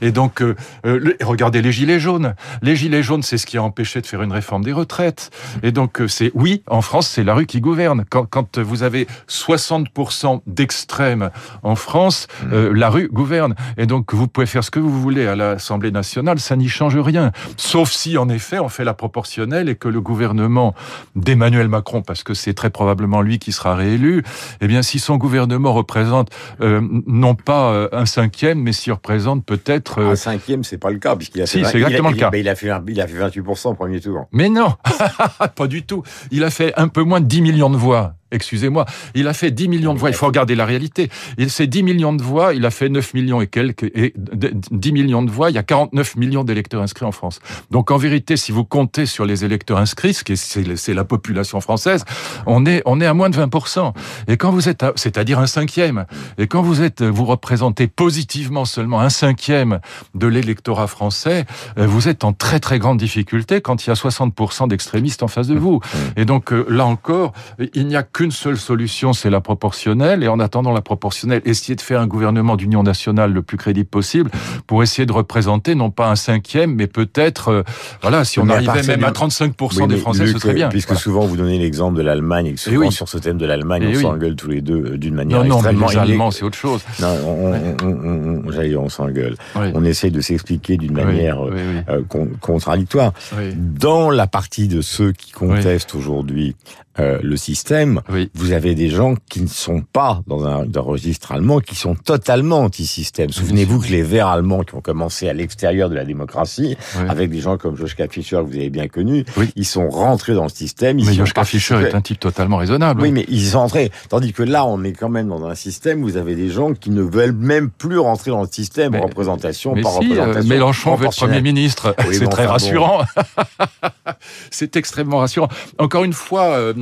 Et 0.00 0.10
donc, 0.12 0.42
euh, 0.42 0.54
euh, 0.86 0.98
le- 0.98 1.16
regardez 1.24 1.62
les 1.62 1.72
gilets 1.72 1.98
jaunes. 2.00 2.34
Les 2.62 2.76
gilets 2.76 3.02
jaunes, 3.02 3.22
c'est 3.22 3.38
ce 3.38 3.46
qui 3.46 3.56
a 3.56 3.62
empêché 3.62 4.00
de 4.00 4.06
faire 4.06 4.22
une 4.22 4.32
réforme 4.32 4.62
des 4.64 4.72
retraites. 4.72 5.30
Et 5.62 5.72
donc, 5.72 6.00
euh, 6.00 6.08
c'est 6.08 6.30
oui, 6.34 6.62
en 6.68 6.82
France, 6.82 7.08
c'est 7.08 7.24
la 7.24 7.34
rue 7.34 7.46
qui 7.46 7.60
gouverne. 7.60 8.04
Quand, 8.10 8.26
quand 8.26 8.58
vous 8.58 8.82
avez 8.82 9.06
60% 9.28 10.40
d'extrêmes 10.46 11.30
en 11.62 11.76
France, 11.76 12.26
euh, 12.52 12.72
la 12.74 12.90
rue 12.90 13.08
gouverne. 13.08 13.54
Et 13.76 13.86
donc, 13.86 14.12
vous 14.14 14.28
pouvez 14.28 14.46
faire 14.46 14.64
ce 14.64 14.70
que 14.70 14.80
vous 14.80 15.00
voulez 15.00 15.26
à 15.26 15.36
l'Assemblée 15.36 15.90
nationale, 15.90 16.38
ça 16.40 16.56
n'y 16.56 16.68
change 16.68 16.96
rien. 16.96 17.32
Sauf 17.56 17.90
si, 17.90 18.18
en 18.18 18.28
effet, 18.28 18.58
on 18.58 18.68
fait 18.68 18.84
la 18.84 18.94
proportionnelle 18.94 19.68
et 19.68 19.74
que 19.76 19.88
le 19.88 20.00
gouvernement 20.00 20.74
d'Emmanuel 21.16 21.68
Macron, 21.68 22.02
parce 22.02 22.22
que 22.22 22.34
c'est 22.34 22.54
très 22.54 22.70
probablement 22.70 23.22
lui 23.22 23.38
qui 23.38 23.52
sera 23.52 23.74
réélu, 23.74 24.22
eh 24.60 24.66
bien, 24.66 24.82
si 24.82 24.98
son 24.98 25.16
gouvernement 25.16 25.72
représente 25.72 26.30
euh, 26.60 26.80
non 27.06 27.34
pas 27.34 27.88
un 27.92 28.06
cinquième, 28.06 28.60
mais 28.60 28.72
s'il 28.72 28.92
représente 28.92 29.53
peut-être... 29.56 29.98
euh, 30.00 30.10
Un 30.12 30.16
cinquième, 30.16 30.64
c'est 30.64 30.78
pas 30.78 30.90
le 30.90 30.98
cas, 30.98 31.16
puisqu'il 31.16 31.42
a 31.42 31.46
Si, 31.46 31.58
fait, 31.60 31.64
c'est 31.64 31.78
il 31.78 31.84
a- 31.84 31.88
exactement 31.88 32.10
il 32.10 32.14
le 32.14 32.18
cas. 32.20 32.30
a- 32.32 32.36
il 32.36 32.48
a 32.48 32.54
fait, 32.54 32.70
un- 32.70 32.84
il 32.88 33.00
a 33.00 33.06
fait 33.06 33.18
28% 33.18 33.70
au 33.70 33.74
premier 33.74 34.00
tour. 34.00 34.26
Mais 34.32 34.48
non, 34.48 34.74
pas 35.56 35.66
du 35.66 35.84
tout. 35.84 36.02
Il 36.30 36.44
a 36.44 36.50
fait 36.50 36.72
un 36.76 36.88
peu 36.88 37.02
moins 37.02 37.20
de 37.20 37.26
10 37.26 37.42
millions 37.42 37.70
de 37.70 37.76
voix. 37.76 38.14
Excusez-moi, 38.34 38.84
il 39.14 39.28
a 39.28 39.32
fait 39.32 39.50
10 39.50 39.68
millions 39.68 39.94
de 39.94 39.98
voix. 39.98 40.10
Il 40.10 40.16
faut 40.16 40.26
regarder 40.26 40.54
la 40.54 40.66
réalité. 40.66 41.08
Il 41.38 41.50
c'est 41.50 41.66
10 41.68 41.82
millions 41.84 42.12
de 42.12 42.22
voix, 42.22 42.52
il 42.52 42.66
a 42.66 42.70
fait 42.70 42.88
9 42.88 43.14
millions 43.14 43.40
et 43.40 43.46
quelques. 43.46 43.84
Et 43.94 44.12
de- 44.16 44.52
10 44.70 44.92
millions 44.92 45.22
de 45.22 45.30
voix, 45.30 45.50
il 45.50 45.54
y 45.54 45.58
a 45.58 45.62
49 45.62 46.16
millions 46.16 46.42
d'électeurs 46.44 46.82
inscrits 46.82 47.04
en 47.04 47.12
France. 47.12 47.38
Donc 47.70 47.90
en 47.90 47.96
vérité, 47.96 48.36
si 48.36 48.50
vous 48.52 48.64
comptez 48.64 49.06
sur 49.06 49.24
les 49.24 49.44
électeurs 49.44 49.78
inscrits, 49.78 50.14
ce 50.14 50.24
qui 50.24 50.32
est, 50.32 50.76
c'est, 50.76 50.94
la 50.94 51.04
population 51.04 51.60
française, 51.60 52.04
on 52.46 52.66
est, 52.66 52.82
on 52.86 53.00
est 53.00 53.06
à 53.06 53.14
moins 53.14 53.30
de 53.30 53.36
20%. 53.36 53.92
Et 54.28 54.36
quand 54.36 54.50
vous 54.50 54.68
êtes, 54.68 54.84
c'est-à-dire 54.96 55.38
un 55.38 55.46
cinquième, 55.46 56.06
et 56.38 56.46
quand 56.46 56.62
vous 56.62 56.82
êtes, 56.82 57.02
vous 57.02 57.24
représentez 57.24 57.86
positivement 57.86 58.64
seulement 58.64 59.00
un 59.00 59.10
cinquième 59.10 59.80
de 60.14 60.26
l'électorat 60.26 60.86
français, 60.88 61.44
euh, 61.78 61.86
vous 61.86 62.08
êtes 62.08 62.24
en 62.24 62.32
très 62.32 62.58
très 62.60 62.78
grande 62.78 62.98
difficulté 62.98 63.60
quand 63.60 63.86
il 63.86 63.90
y 63.90 63.92
a 63.92 63.94
60% 63.94 64.68
d'extrémistes 64.68 65.22
en 65.22 65.28
face 65.28 65.46
de 65.48 65.54
vous. 65.56 65.80
Et 66.16 66.24
donc 66.24 66.52
euh, 66.52 66.66
là 66.68 66.84
encore, 66.86 67.32
il 67.74 67.86
n'y 67.86 67.96
a 67.96 68.02
qu'une 68.24 68.30
seule 68.30 68.56
solution, 68.56 69.12
c'est 69.12 69.28
la 69.28 69.40
proportionnelle. 69.42 70.22
Et 70.24 70.28
en 70.28 70.40
attendant 70.40 70.72
la 70.72 70.80
proportionnelle, 70.80 71.42
essayer 71.44 71.76
de 71.76 71.80
faire 71.82 72.00
un 72.00 72.06
gouvernement 72.06 72.56
d'union 72.56 72.82
nationale 72.82 73.32
le 73.34 73.42
plus 73.42 73.58
crédible 73.58 73.88
possible 73.88 74.30
pour 74.66 74.82
essayer 74.82 75.04
de 75.04 75.12
représenter 75.12 75.74
non 75.74 75.90
pas 75.90 76.08
un 76.10 76.16
cinquième, 76.16 76.74
mais 76.74 76.86
peut-être, 76.86 77.48
euh, 77.48 77.62
voilà, 78.00 78.24
si 78.24 78.38
on 78.38 78.46
Mais 78.46 78.54
arrivait 78.54 78.82
même 78.86 79.00
du- 79.00 79.04
à 79.04 79.10
35% 79.12 79.82
Oui, 79.82 79.88
des 79.88 79.96
Français, 79.98 80.24
Luc, 80.24 80.34
ce 80.36 80.38
serait 80.38 80.54
bien. 80.54 80.70
Puisque 80.70 80.88
Voilà. 80.88 81.00
souvent 81.02 81.26
vous 81.26 81.36
donnez 81.36 81.58
l'exemple 81.58 81.98
de 81.98 82.02
l'Allemagne 82.02 82.46
et 82.46 82.52
que 82.54 82.60
souvent 82.60 82.78
oui. 82.86 82.92
sur 82.92 83.08
ce 83.10 83.18
thème 83.18 83.36
de 83.36 83.44
l'Allemagne, 83.44 83.82
Eh 83.84 83.88
on 83.88 83.96
oui. 83.96 84.02
s'engueule 84.02 84.36
tous 84.36 84.48
les 84.48 84.62
deux 84.62 84.92
euh, 84.94 84.96
d'une 84.98 85.14
manière 85.14 85.40
Non, 85.44 85.48
non, 85.48 85.54
extrêmement 85.56 85.88
les 85.88 85.94
illé- 85.96 85.98
Allemands, 86.12 86.30
c'est 86.30 86.44
autre 86.44 86.56
chose. 86.56 86.80
Non, 87.00 87.08
on, 87.26 87.52
on, 87.82 88.42
on, 88.78 88.88
s'engueule. 88.88 89.36
On 89.54 89.84
essaye 89.84 90.10
de 90.10 90.20
s'expliquer 90.22 90.76
d'une 90.78 90.92
manière 90.94 91.38
euh, 91.44 92.02
con- 92.08 92.28
contradictoire. 92.40 93.12
Dans 93.56 94.10
la 94.10 94.26
partie 94.26 94.68
de 94.68 94.80
ceux 94.80 95.12
qui 95.12 95.32
contestent 95.32 95.94
aujourd'hui 95.94 96.56
euh, 97.00 97.18
le 97.24 97.36
système, 97.36 98.00
Oui. 98.14 98.30
vous 98.34 98.52
avez 98.52 98.74
des 98.74 98.88
gens 98.88 99.14
qui 99.28 99.42
ne 99.42 99.46
sont 99.48 99.82
pas 99.92 100.22
dans 100.26 100.44
un, 100.46 100.64
dans 100.64 100.80
un 100.80 100.84
registre 100.84 101.32
allemand, 101.32 101.60
qui 101.60 101.74
sont 101.74 101.94
totalement 101.94 102.60
anti-système. 102.60 103.30
Souvenez-vous 103.30 103.80
que 103.80 103.88
les 103.88 104.02
Verts 104.02 104.28
allemands 104.28 104.62
qui 104.62 104.74
ont 104.74 104.80
commencé 104.80 105.28
à 105.28 105.32
l'extérieur 105.32 105.90
de 105.90 105.94
la 105.94 106.04
démocratie, 106.04 106.76
Oui. 106.98 107.02
avec 107.08 107.30
des 107.30 107.40
gens 107.40 107.56
comme 107.58 107.76
Joschka 107.76 108.08
Fischer 108.08 108.36
que 108.36 108.42
vous 108.42 108.54
avez 108.56 108.70
bien 108.70 108.88
connu, 108.88 109.24
Oui. 109.36 109.50
ils 109.56 109.64
sont 109.66 109.88
rentrés 109.88 110.34
dans 110.34 110.44
le 110.44 110.48
système. 110.48 110.98
Ils 110.98 111.06
Mais 111.06 111.14
Joschka 111.14 111.44
Fischer 111.44 111.74
participés- 111.74 111.92
est 111.94 111.98
un 111.98 112.00
type 112.00 112.20
totalement 112.20 112.56
raisonnable. 112.58 113.02
Oui, 113.02 113.10
mais 113.12 113.24
ils 113.28 113.44
sont 113.44 113.58
entrés. 113.58 113.90
Tandis 114.08 114.32
que 114.32 114.42
là, 114.42 114.64
on 114.64 114.82
est 114.84 114.92
quand 114.92 115.08
même 115.08 115.28
dans 115.28 115.44
un 115.46 115.54
système 115.54 116.02
où 116.02 116.06
vous 116.06 116.16
avez 116.16 116.34
des 116.36 116.48
gens 116.50 116.72
qui 116.74 116.90
ne 116.90 117.02
veulent 117.02 117.32
même 117.32 117.70
plus 117.70 117.98
rentrer 117.98 118.30
dans 118.30 118.42
le 118.42 118.48
système, 118.50 118.92
Mais- 118.92 119.00
représentation 119.00 119.74
Mais 119.74 119.82
par 119.82 119.92
si, 119.92 119.98
euh, 119.98 120.20
représentation. 120.20 120.48
Mélenchon 120.48 120.94
veut 120.94 121.06
être. 121.06 121.16
Premier 121.16 121.42
ministre. 121.42 121.94
Oui, 122.06 122.14
c'est 122.14 122.24
bon, 122.24 122.30
très 122.30 122.46
bon. 122.46 122.52
rassurant. 122.52 123.02
c'est 124.50 124.76
extrêmement 124.76 125.18
rassurant. 125.18 125.48
Encore 125.78 126.04
une 126.04 126.12
fois, 126.12 126.44
euh, 126.52 126.72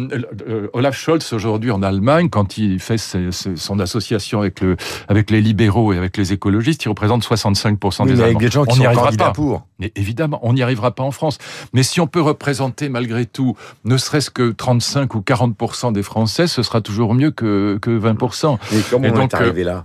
euh, 0.48 0.68
Olaf 0.72 0.96
Scholz, 0.96 1.11
aujourd'hui 1.32 1.70
en 1.70 1.82
Allemagne, 1.82 2.28
quand 2.30 2.58
il 2.58 2.78
fait 2.80 2.98
ses- 2.98 3.32
ses- 3.32 3.56
son 3.56 3.78
association 3.78 4.40
avec, 4.40 4.60
le, 4.60 4.76
avec 5.08 5.30
les 5.30 5.40
libéraux 5.40 5.92
et 5.92 5.98
avec 5.98 6.16
les 6.16 6.32
écologistes, 6.32 6.84
il 6.84 6.88
représente 6.88 7.22
65% 7.24 8.04
Oui, 8.04 8.10
des 8.10 8.14
mais 8.16 8.22
avec 8.22 8.28
Allemands. 8.36 8.38
des 8.40 8.50
gens 8.50 8.62
on 8.62 8.64
qui 8.66 8.78
n'y 8.80 8.84
sont 8.84 8.90
arrivera 8.90 9.12
pas. 9.26 9.32
pour. 9.32 9.66
Mais 9.78 9.92
évidemment, 9.96 10.38
on 10.42 10.52
n'y 10.52 10.62
arrivera 10.62 10.94
pas 10.94 11.02
en 11.02 11.10
France. 11.10 11.38
Mais 11.72 11.82
si 11.82 12.00
on 12.00 12.06
peut 12.06 12.20
représenter 12.22 12.88
malgré 12.88 13.26
tout, 13.26 13.56
ne 13.84 13.96
serait-ce 13.96 14.30
que 14.30 14.50
35 14.52 15.14
ou 15.14 15.20
40% 15.20 15.92
des 15.92 16.02
Français, 16.02 16.46
ce 16.46 16.62
sera 16.62 16.80
toujours 16.80 17.14
mieux 17.14 17.30
que, 17.30 17.78
que 17.82 17.90
20%. 17.98 18.58
Mais 18.72 18.78
comment 18.90 19.06
Et 19.06 19.10
on 19.10 19.14
donc, 19.14 19.32
est 19.32 19.36
arrivé 19.36 19.64
là? 19.64 19.84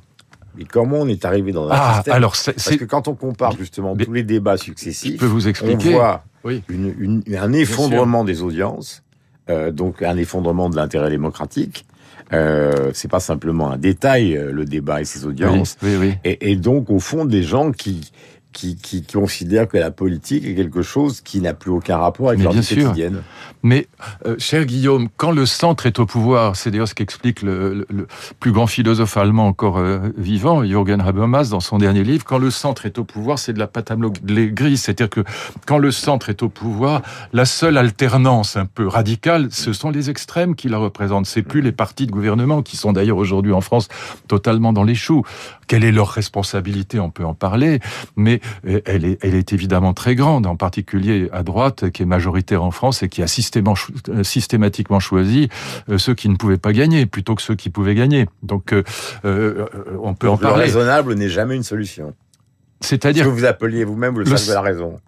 Mais 0.57 0.63
comment 0.65 0.97
on 1.01 1.07
est 1.07 1.23
arrivé 1.23 1.51
dans 1.51 1.67
un 1.67 1.71
Ah, 1.71 1.93
système? 1.97 2.13
alors 2.15 2.35
c'est, 2.35 2.53
Parce 2.53 2.75
que 2.77 2.85
quand 2.85 3.07
on 3.07 3.13
compare 3.13 3.51
justement 3.57 3.93
Mais- 3.95 4.05
tous 4.05 4.13
les 4.13 4.23
débats 4.23 4.55
je 4.55 4.63
successifs, 4.63 5.19
peux 5.19 5.27
vous 5.27 5.47
on 5.47 5.77
voit 5.77 6.23
Oui. 6.43 6.63
une, 6.67 6.95
une- 6.97 7.35
un 7.37 7.53
effondrement 7.53 8.23
des 8.23 8.41
audiences, 8.41 9.03
euh, 9.49 9.71
donc 9.71 10.01
un 10.01 10.17
effondrement 10.17 10.69
de 10.69 10.75
l'intérêt 10.75 11.09
démocratique. 11.09 11.85
Euh, 12.33 12.91
c'est 12.93 13.09
pas 13.09 13.21
simplement 13.21 13.71
un 13.71 13.77
détail, 13.77 14.35
euh, 14.35 14.51
le 14.51 14.65
débat 14.65 14.99
et 15.01 15.05
ses 15.05 15.19
Oui, 15.23 15.27
audiences. 15.29 15.77
oui, 15.81 15.95
oui. 15.97 16.13
Et, 16.25 16.51
et 16.51 16.55
donc, 16.57 16.89
au 16.89 16.99
fond, 16.99 17.23
des 17.23 17.41
gens 17.43 17.71
qui, 17.71 18.11
qui, 18.57 18.75
qui 18.75 19.03
considèrent 19.03 19.67
que 19.67 19.77
la 19.77 19.91
politique 19.91 20.43
est 20.43 20.55
quelque 20.55 20.81
chose 20.81 21.21
qui 21.21 21.41
n'a 21.41 21.53
plus 21.53 21.69
aucun 21.69 21.97
rapport 21.97 22.29
avec 22.29 22.39
Mais 22.39 22.45
leur 22.45 22.53
bien 22.53 22.61
vie 22.61 22.67
sûr. 22.67 22.83
quotidienne. 22.85 23.21
Mais, 23.61 23.85
euh, 24.25 24.35
cher 24.39 24.65
Guillaume, 24.65 25.09
quand 25.15 25.29
le 25.31 25.45
centre 25.45 25.85
est 25.85 25.99
au 25.99 26.07
pouvoir, 26.07 26.55
c'est 26.55 26.71
d'ailleurs 26.71 26.87
ce 26.87 26.95
qu'explique 26.95 27.43
le, 27.43 27.73
le- 27.75 27.85
le 27.89 28.07
plus 28.39 28.51
grand 28.51 28.65
philosophe 28.65 29.15
allemand 29.15 29.45
encore 29.45 29.77
euh, 29.77 29.99
vivant, 30.17 30.63
Jürgen 30.65 31.01
Habermas, 31.01 31.49
dans 31.51 31.59
son 31.59 31.77
dernier 31.77 32.03
livre, 32.03 32.23
quand 32.25 32.39
le 32.39 32.49
centre 32.49 32.87
est 32.87 32.97
au 32.97 33.03
pouvoir, 33.03 33.37
c'est 33.37 33.53
de 33.53 33.59
la 33.59 33.67
pâte 33.67 33.91
à 33.91 33.95
grise. 33.95 34.81
C'est-à-dire 34.81 35.09
que 35.11 35.21
quand 35.67 35.77
le 35.77 35.91
centre 35.91 36.29
est 36.29 36.41
au 36.41 36.49
pouvoir, 36.49 37.03
la 37.33 37.45
seule 37.45 37.77
alternance 37.77 38.57
un 38.57 38.65
peu 38.65 38.87
radicale, 38.87 39.49
ce 39.51 39.71
sont 39.71 39.91
les 39.91 40.09
extrêmes 40.09 40.55
qui 40.55 40.67
la 40.67 40.79
représentent. 40.79 41.27
C'est 41.27 41.43
plus 41.43 41.61
les 41.61 41.71
partis 41.71 42.07
de 42.07 42.11
gouvernement 42.11 42.63
qui 42.63 42.75
sont 42.75 42.91
d'ailleurs 42.91 43.17
aujourd'hui 43.17 43.53
en 43.53 43.61
France 43.61 43.87
totalement 44.27 44.73
dans 44.73 44.83
les 44.83 44.95
choux. 44.95 45.21
Quelle 45.67 45.83
est 45.83 45.91
leur 45.91 46.09
responsabilité? 46.09 46.99
On 46.99 47.11
peut 47.11 47.25
en 47.25 47.33
parler, 47.35 47.81
mais 48.15 48.39
elle 48.85 49.05
est, 49.05 49.17
elle 49.21 49.35
est 49.35 49.53
évidemment 49.53 49.93
très 49.93 50.15
grande, 50.15 50.45
en 50.45 50.55
particulier 50.55 51.29
à 51.31 51.43
droite, 51.43 51.89
qui 51.91 52.03
est 52.03 52.05
majoritaire 52.05 52.63
en 52.63 52.71
France 52.71 53.03
et 53.03 53.09
qui 53.09 53.21
a 53.23 53.27
systématiquement 53.27 53.73
euh, 54.09 54.23
systématiquement 54.23 54.99
choisi 54.99 55.49
euh, 55.89 55.97
ceux 55.97 56.13
qui 56.15 56.29
ne 56.29 56.35
pouvaient 56.35 56.57
pas 56.57 56.73
gagner 56.73 57.05
plutôt 57.05 57.35
que 57.35 57.41
ceux 57.41 57.55
qui 57.55 57.69
pouvaient 57.69 57.95
gagner. 57.95 58.27
Donc, 58.43 58.73
euh, 58.73 58.83
on 60.01 60.13
peut 60.13 60.27
Donc, 60.27 60.39
en 60.39 60.41
le 60.41 60.49
parler. 60.49 60.63
raisonnable 60.65 61.13
n'est 61.15 61.29
jamais 61.29 61.55
une 61.55 61.63
solution. 61.63 62.13
Ce 62.81 62.89
C'est-à-dire 62.89 63.25
que 63.25 63.29
vous 63.29 63.45
appeliez 63.45 63.83
vous-même 63.83 64.19
le 64.19 64.23
Le 64.23 64.37
sens 64.37 64.47
de 64.47 64.53
la 64.53 64.61
raison? 64.61 64.99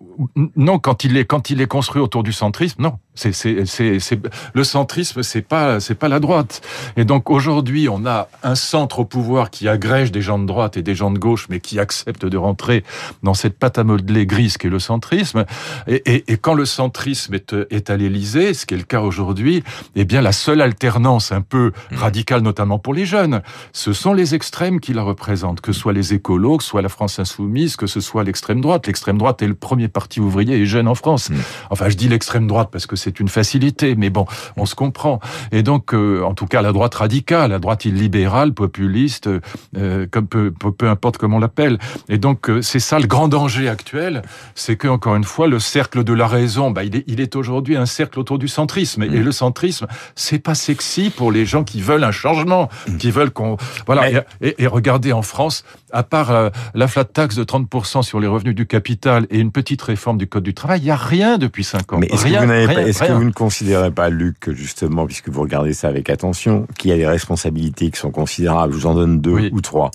non, 0.56 0.80
quand 0.80 1.04
il 1.04 1.18
est 1.18 1.26
quand 1.26 1.52
il 1.52 1.62
est 1.62 1.68
construit 1.68 2.02
autour 2.02 2.24
du 2.24 2.34
centrisme, 2.34 2.82
non. 2.82 2.98
C'est 3.16 3.34
c'est 3.34 3.66
c'est 3.66 4.00
c'est 4.00 4.20
le 4.54 4.64
centrisme, 4.64 5.24
c'est 5.24 5.42
pas 5.42 5.82
c'est 5.82 5.96
pas 5.96 6.08
la 6.08 6.22
droite. 6.22 6.62
Et 6.96 7.04
donc 7.04 7.30
aujourd'hui, 7.30 7.90
on 7.90 8.06
a 8.06 8.30
un 8.44 8.56
centre 8.56 9.00
au 9.00 9.06
pouvoir 9.06 9.50
qui 9.50 9.68
agrège 9.68 10.12
des 10.12 10.22
gens 10.22 10.40
de 10.40 10.46
droite 10.46 10.78
et 10.78 10.84
des 10.84 10.96
gens 10.96 11.12
de 11.12 11.20
gauche, 11.20 11.48
mais 11.50 11.60
qui 11.60 11.80
accepte 11.80 12.26
de 12.26 12.38
rentrer 12.38 12.86
dans 13.24 13.34
cette 13.34 13.60
pâte 13.60 13.78
à 13.78 13.84
modeler 13.84 14.26
grise 14.26 14.58
qu'est 14.58 14.70
le 14.70 14.80
centrisme. 14.80 15.44
Et, 15.88 16.02
et, 16.06 16.32
et 16.32 16.38
quand 16.38 16.54
le 16.54 16.66
centrisme 16.66 17.34
est, 17.34 17.54
est 17.72 17.90
à 17.90 17.98
l'Élysée, 17.98 18.54
ce 18.54 18.66
qui 18.66 18.76
est 18.76 18.78
le 18.78 18.84
cas 18.84 19.02
aujourd'hui, 19.02 19.64
eh 19.96 20.06
bien 20.06 20.22
la 20.22 20.32
seule 20.32 20.62
alternance 20.62 21.34
un 21.34 21.42
peu 21.42 21.74
radicale, 21.92 22.42
notamment 22.42 22.80
pour 22.80 22.94
les 22.94 23.06
jeunes, 23.06 23.42
ce 23.74 23.92
sont 23.92 24.14
les 24.14 24.34
extrêmes 24.34 24.80
qui 24.80 24.94
la 24.94 25.04
représentent, 25.04 25.60
que 25.60 25.74
ce 25.74 25.80
soit 25.80 25.94
les 25.94 26.14
écolos, 26.14 26.58
que 26.58 26.64
ce 26.64 26.70
soit 26.70 26.82
la 26.82 26.90
France 26.90 27.20
insoumise, 27.20 27.76
que 27.76 27.88
ce 27.88 28.00
soit 28.00 28.24
l'extrême 28.24 28.62
droite. 28.62 28.88
L'extrême 28.88 29.18
droite 29.18 29.42
est 29.42 29.48
le 29.48 29.56
premier 29.56 29.90
parti 29.90 30.22
ouvrier 30.22 30.56
et 30.56 30.66
jeune 30.66 30.88
en 30.88 30.96
France. 30.96 31.32
Enfin, 31.70 31.90
je 31.90 31.98
dis 31.98 32.08
l'extrême 32.08 32.48
droite 32.48 32.70
parce 32.72 32.86
que 32.86 32.96
c'est 33.00 33.20
une 33.20 33.30
facilité, 33.30 33.96
mais 33.96 34.10
bon, 34.10 34.26
on 34.58 34.66
se 34.66 34.76
comprend. 34.76 35.20
Et 35.52 35.64
donc, 35.64 35.94
euh, 35.94 36.22
en 36.24 36.34
tout 36.34 36.46
cas, 36.46 36.62
la 36.62 36.72
droite 36.72 36.94
radicale, 36.96 37.50
la 37.52 37.60
droite 37.60 37.86
illibérale, 37.86 38.54
populiste, 38.54 39.30
euh, 39.78 40.06
comme 40.12 40.28
peu, 40.28 40.52
peu, 40.52 40.72
peu 40.72 40.90
importe 40.90 41.18
comment 41.18 41.38
on 41.38 41.40
l'appelle. 41.40 41.80
Et 42.10 42.18
donc, 42.18 42.50
euh, 42.50 42.62
c'est 42.62 42.80
ça 42.80 43.00
le 43.00 43.08
grand 43.08 43.28
danger 43.28 43.68
actuel, 43.70 44.22
c'est 44.56 44.76
que 44.76 44.88
encore 44.88 45.16
une 45.16 45.24
fois, 45.24 45.48
le 45.48 45.60
cercle 45.60 46.04
de 46.04 46.14
la 46.14 46.28
raison, 46.28 46.72
bah, 46.72 46.84
il 46.84 46.96
est, 46.96 47.04
il 47.08 47.20
est 47.22 47.36
aujourd'hui 47.36 47.76
un 47.76 47.86
cercle 47.86 48.20
autour 48.20 48.38
du 48.38 48.48
centrisme. 48.48 49.04
Et 49.04 49.08
le 49.10 49.32
centrisme, 49.32 49.88
c'est 50.16 50.40
pas 50.40 50.56
sexy 50.56 51.10
pour 51.10 51.32
les 51.32 51.46
gens 51.46 51.64
qui 51.64 51.82
veulent 51.82 52.04
un 52.04 52.12
changement, 52.12 52.70
qui 53.00 53.12
veulent 53.12 53.32
qu'on, 53.32 53.58
voilà. 53.86 54.02
Mais- 54.02 54.24
Et, 54.42 54.48
et- 54.50 54.64
et 54.64 54.68
regardez 54.68 55.14
en 55.14 55.22
France, 55.22 55.64
à 55.92 56.04
part 56.04 56.32
euh, 56.32 56.50
la 56.74 56.88
flat 56.88 57.06
tax 57.06 57.36
de 57.36 57.44
30% 57.44 58.02
sur 58.04 58.20
les 58.20 58.28
revenus 58.28 58.54
du 58.56 58.66
capital 58.68 59.26
et 59.30 59.40
une 59.40 59.52
petite 59.52 59.82
réforme 59.82 60.18
du 60.18 60.28
code 60.28 60.44
du 60.44 60.54
travail, 60.54 60.80
il 60.82 60.86
y 60.86 60.92
a 60.92 60.96
rien 60.96 61.38
depuis 61.38 61.64
5 61.64 61.94
ans. 61.94 61.98
Mais 62.00 62.08
est-ce 62.08 62.24
que, 62.24 62.30
rien, 62.30 62.42
vous 62.42 62.48
n'avez 62.48 62.66
rien, 62.66 62.82
pas- 62.84 62.88
est-ce 62.90 63.04
que 63.04 63.12
vous 63.12 63.24
ne 63.24 63.32
considérez 63.32 63.92
pas, 63.92 64.10
Luc, 64.10 64.50
justement, 64.52 65.06
puisque 65.06 65.30
vous 65.30 65.42
regardez 65.42 65.74
ça 65.74 65.88
avec 65.88 66.10
attention, 66.10 66.68
qu'il 66.78 66.92
y 66.92 66.94
a 66.94 66.98
des 66.98 67.08
responsabilités 67.08 67.92
qui 67.92 68.00
sont 68.00 68.12
considérables? 68.12 68.74
Je 68.74 68.80
vous 68.80 68.86
en 68.88 68.96
donne 68.96 69.22
deux 69.22 69.32
Oui. 69.32 69.50
ou 69.54 69.62
trois. 69.62 69.92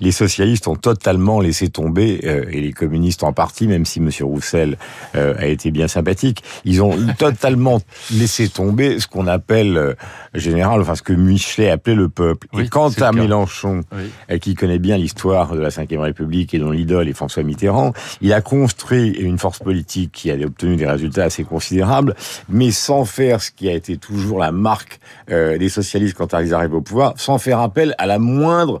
Les 0.00 0.12
socialistes 0.12 0.68
ont 0.68 0.76
totalement 0.76 1.40
laissé 1.40 1.68
tomber, 1.68 2.20
euh, 2.24 2.44
et 2.50 2.60
les 2.60 2.72
communistes 2.72 3.22
en 3.24 3.32
partie, 3.32 3.66
même 3.66 3.84
si 3.84 3.98
M. 3.98 4.10
Roussel 4.22 4.76
euh, 5.14 5.34
a 5.38 5.46
été 5.46 5.70
bien 5.70 5.88
sympathique, 5.88 6.42
ils 6.64 6.82
ont 6.82 6.96
totalement 7.18 7.80
laissé 8.12 8.48
tomber 8.48 9.00
ce 9.00 9.06
qu'on 9.06 9.26
appelle, 9.26 9.76
euh, 9.76 9.94
général, 10.34 10.80
enfin 10.80 10.94
ce 10.94 11.02
que 11.02 11.12
Michelet 11.12 11.70
appelait 11.70 11.94
le 11.94 12.08
peuple. 12.08 12.46
Oui, 12.52 12.64
et 12.64 12.68
quant 12.68 12.90
à. 13.00 13.12
Mélenchon, 13.12 13.82
Oui. 13.92 14.02
euh, 14.30 14.38
qui 14.38 14.54
connaît 14.54 14.78
bien 14.78 14.96
l'histoire 14.96 15.54
de 15.54 15.60
la 15.60 15.68
Ve 15.68 15.98
République 16.00 16.52
et 16.54 16.58
dont 16.58 16.70
l'idole 16.70 17.08
est 17.08 17.12
François 17.14 17.42
Mitterrand, 17.42 17.92
il 18.20 18.32
a 18.32 18.40
construit 18.40 19.08
une 19.10 19.38
force 19.38 19.60
politique 19.60 20.10
qui 20.12 20.30
a 20.30 20.34
obtenu 20.34 20.76
des 20.76 20.86
résultats 20.86 21.24
assez 21.24 21.44
considérables, 21.44 22.14
mais 22.48 22.70
sans 22.70 23.04
faire 23.04 23.42
ce 23.42 23.50
qui 23.50 23.68
a 23.68 23.72
été 23.72 23.96
toujours 23.96 24.38
la 24.38 24.52
marque 24.52 25.00
euh, 25.30 25.58
des 25.58 25.68
socialistes 25.68 26.16
quand 26.16 26.32
ils 26.40 26.54
arrivent 26.54 26.74
au 26.74 26.80
pouvoir, 26.80 27.14
sans 27.16 27.38
faire 27.38 27.60
appel 27.60 27.94
à 27.98 28.06
la 28.06 28.18
moindre 28.18 28.80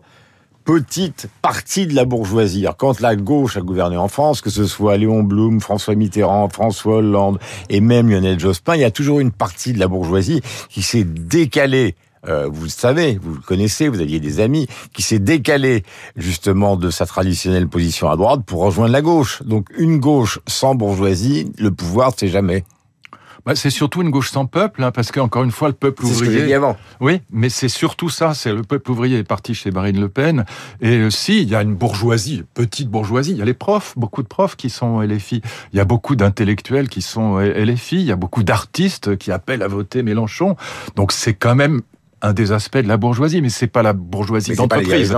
petite 0.64 1.28
partie 1.42 1.86
de 1.86 1.94
la 1.94 2.04
bourgeoisie. 2.04 2.64
Alors, 2.64 2.76
quand 2.76 3.00
la 3.00 3.16
gauche 3.16 3.56
a 3.56 3.60
gouverné 3.60 3.96
en 3.96 4.08
France, 4.08 4.40
que 4.40 4.50
ce 4.50 4.66
soit 4.66 4.96
Léon 4.96 5.22
Blum, 5.22 5.60
François 5.60 5.94
Mitterrand, 5.94 6.48
François 6.48 6.96
Hollande 6.96 7.38
et 7.68 7.80
même 7.80 8.08
Lionel 8.08 8.40
Jospin, 8.40 8.74
il 8.74 8.80
y 8.80 8.84
a 8.84 8.90
toujours 8.90 9.20
une 9.20 9.30
partie 9.30 9.72
de 9.72 9.78
la 9.78 9.88
bourgeoisie 9.88 10.40
qui 10.70 10.82
s'est 10.82 11.04
décalée 11.04 11.94
euh, 12.26 12.48
vous 12.50 12.64
le 12.64 12.70
savez, 12.70 13.18
vous 13.20 13.34
le 13.34 13.40
connaissez, 13.40 13.88
vous 13.88 14.00
aviez 14.00 14.18
des 14.18 14.40
amis, 14.40 14.66
qui 14.92 15.02
s'est 15.02 15.18
décalé 15.18 15.82
justement 16.16 16.76
de 16.76 16.90
sa 16.90 17.04
traditionnelle 17.06 17.68
position 17.68 18.08
à 18.08 18.16
droite 18.16 18.40
pour 18.46 18.62
rejoindre 18.62 18.92
la 18.92 19.02
gauche. 19.02 19.42
Donc 19.42 19.68
une 19.76 19.98
gauche 19.98 20.38
sans 20.46 20.74
bourgeoisie, 20.74 21.52
le 21.58 21.70
pouvoir, 21.70 22.12
c'est 22.16 22.28
jamais. 22.28 22.64
Bah, 23.46 23.54
c'est 23.54 23.70
surtout 23.70 24.00
une 24.00 24.10
gauche 24.10 24.30
sans 24.30 24.46
peuple, 24.46 24.82
hein, 24.82 24.90
parce 24.90 25.12
qu'encore 25.12 25.44
une 25.44 25.50
fois, 25.50 25.68
le 25.68 25.74
peuple 25.74 26.04
C'est 26.06 26.14
ce 26.14 26.18
que 26.20 26.24
j'ai 26.26 26.30
dit 26.30 26.36
ouvrier. 26.38 26.54
avant. 26.54 26.76
Oui, 27.00 27.20
mais 27.30 27.48
c'est 27.50 27.68
surtout 27.68 28.08
ça. 28.08 28.32
C'est 28.32 28.52
le 28.52 28.62
peuple 28.62 28.90
ouvrier 28.90 29.18
est 29.18 29.24
parti 29.24 29.54
chez 29.54 29.70
Marine 29.70 30.00
Le 30.00 30.08
Pen. 30.08 30.44
Et 30.80 30.96
euh, 30.96 31.10
si, 31.10 31.42
il 31.42 31.48
y 31.48 31.54
a 31.54 31.62
une 31.62 31.74
bourgeoisie, 31.74 32.44
petite 32.54 32.88
bourgeoisie. 32.88 33.32
Il 33.32 33.36
y 33.36 33.42
a 33.42 33.44
les 33.44 33.54
profs, 33.54 33.94
beaucoup 33.98 34.22
de 34.22 34.28
profs 34.28 34.56
qui 34.56 34.70
sont 34.70 35.00
LFI. 35.00 35.42
Il 35.72 35.76
y 35.76 35.80
a 35.80 35.84
beaucoup 35.84 36.16
d'intellectuels 36.16 36.88
qui 36.88 37.02
sont 37.02 37.38
LFI. 37.38 37.96
Il 37.96 38.06
y 38.06 38.12
a 38.12 38.16
beaucoup 38.16 38.42
d'artistes 38.42 39.16
qui 39.18 39.30
appellent 39.30 39.62
à 39.62 39.68
voter 39.68 40.02
Mélenchon. 40.02 40.56
Donc 40.96 41.12
c'est 41.12 41.34
quand 41.34 41.54
même 41.54 41.82
un 42.22 42.32
des 42.32 42.52
aspects 42.52 42.78
de 42.78 42.88
la 42.88 42.96
bourgeoisie, 42.96 43.42
mais 43.42 43.50
c'est 43.50 43.66
pas 43.66 43.82
la 43.82 43.92
bourgeoisie 43.92 44.54
d'entreprise. 44.56 45.14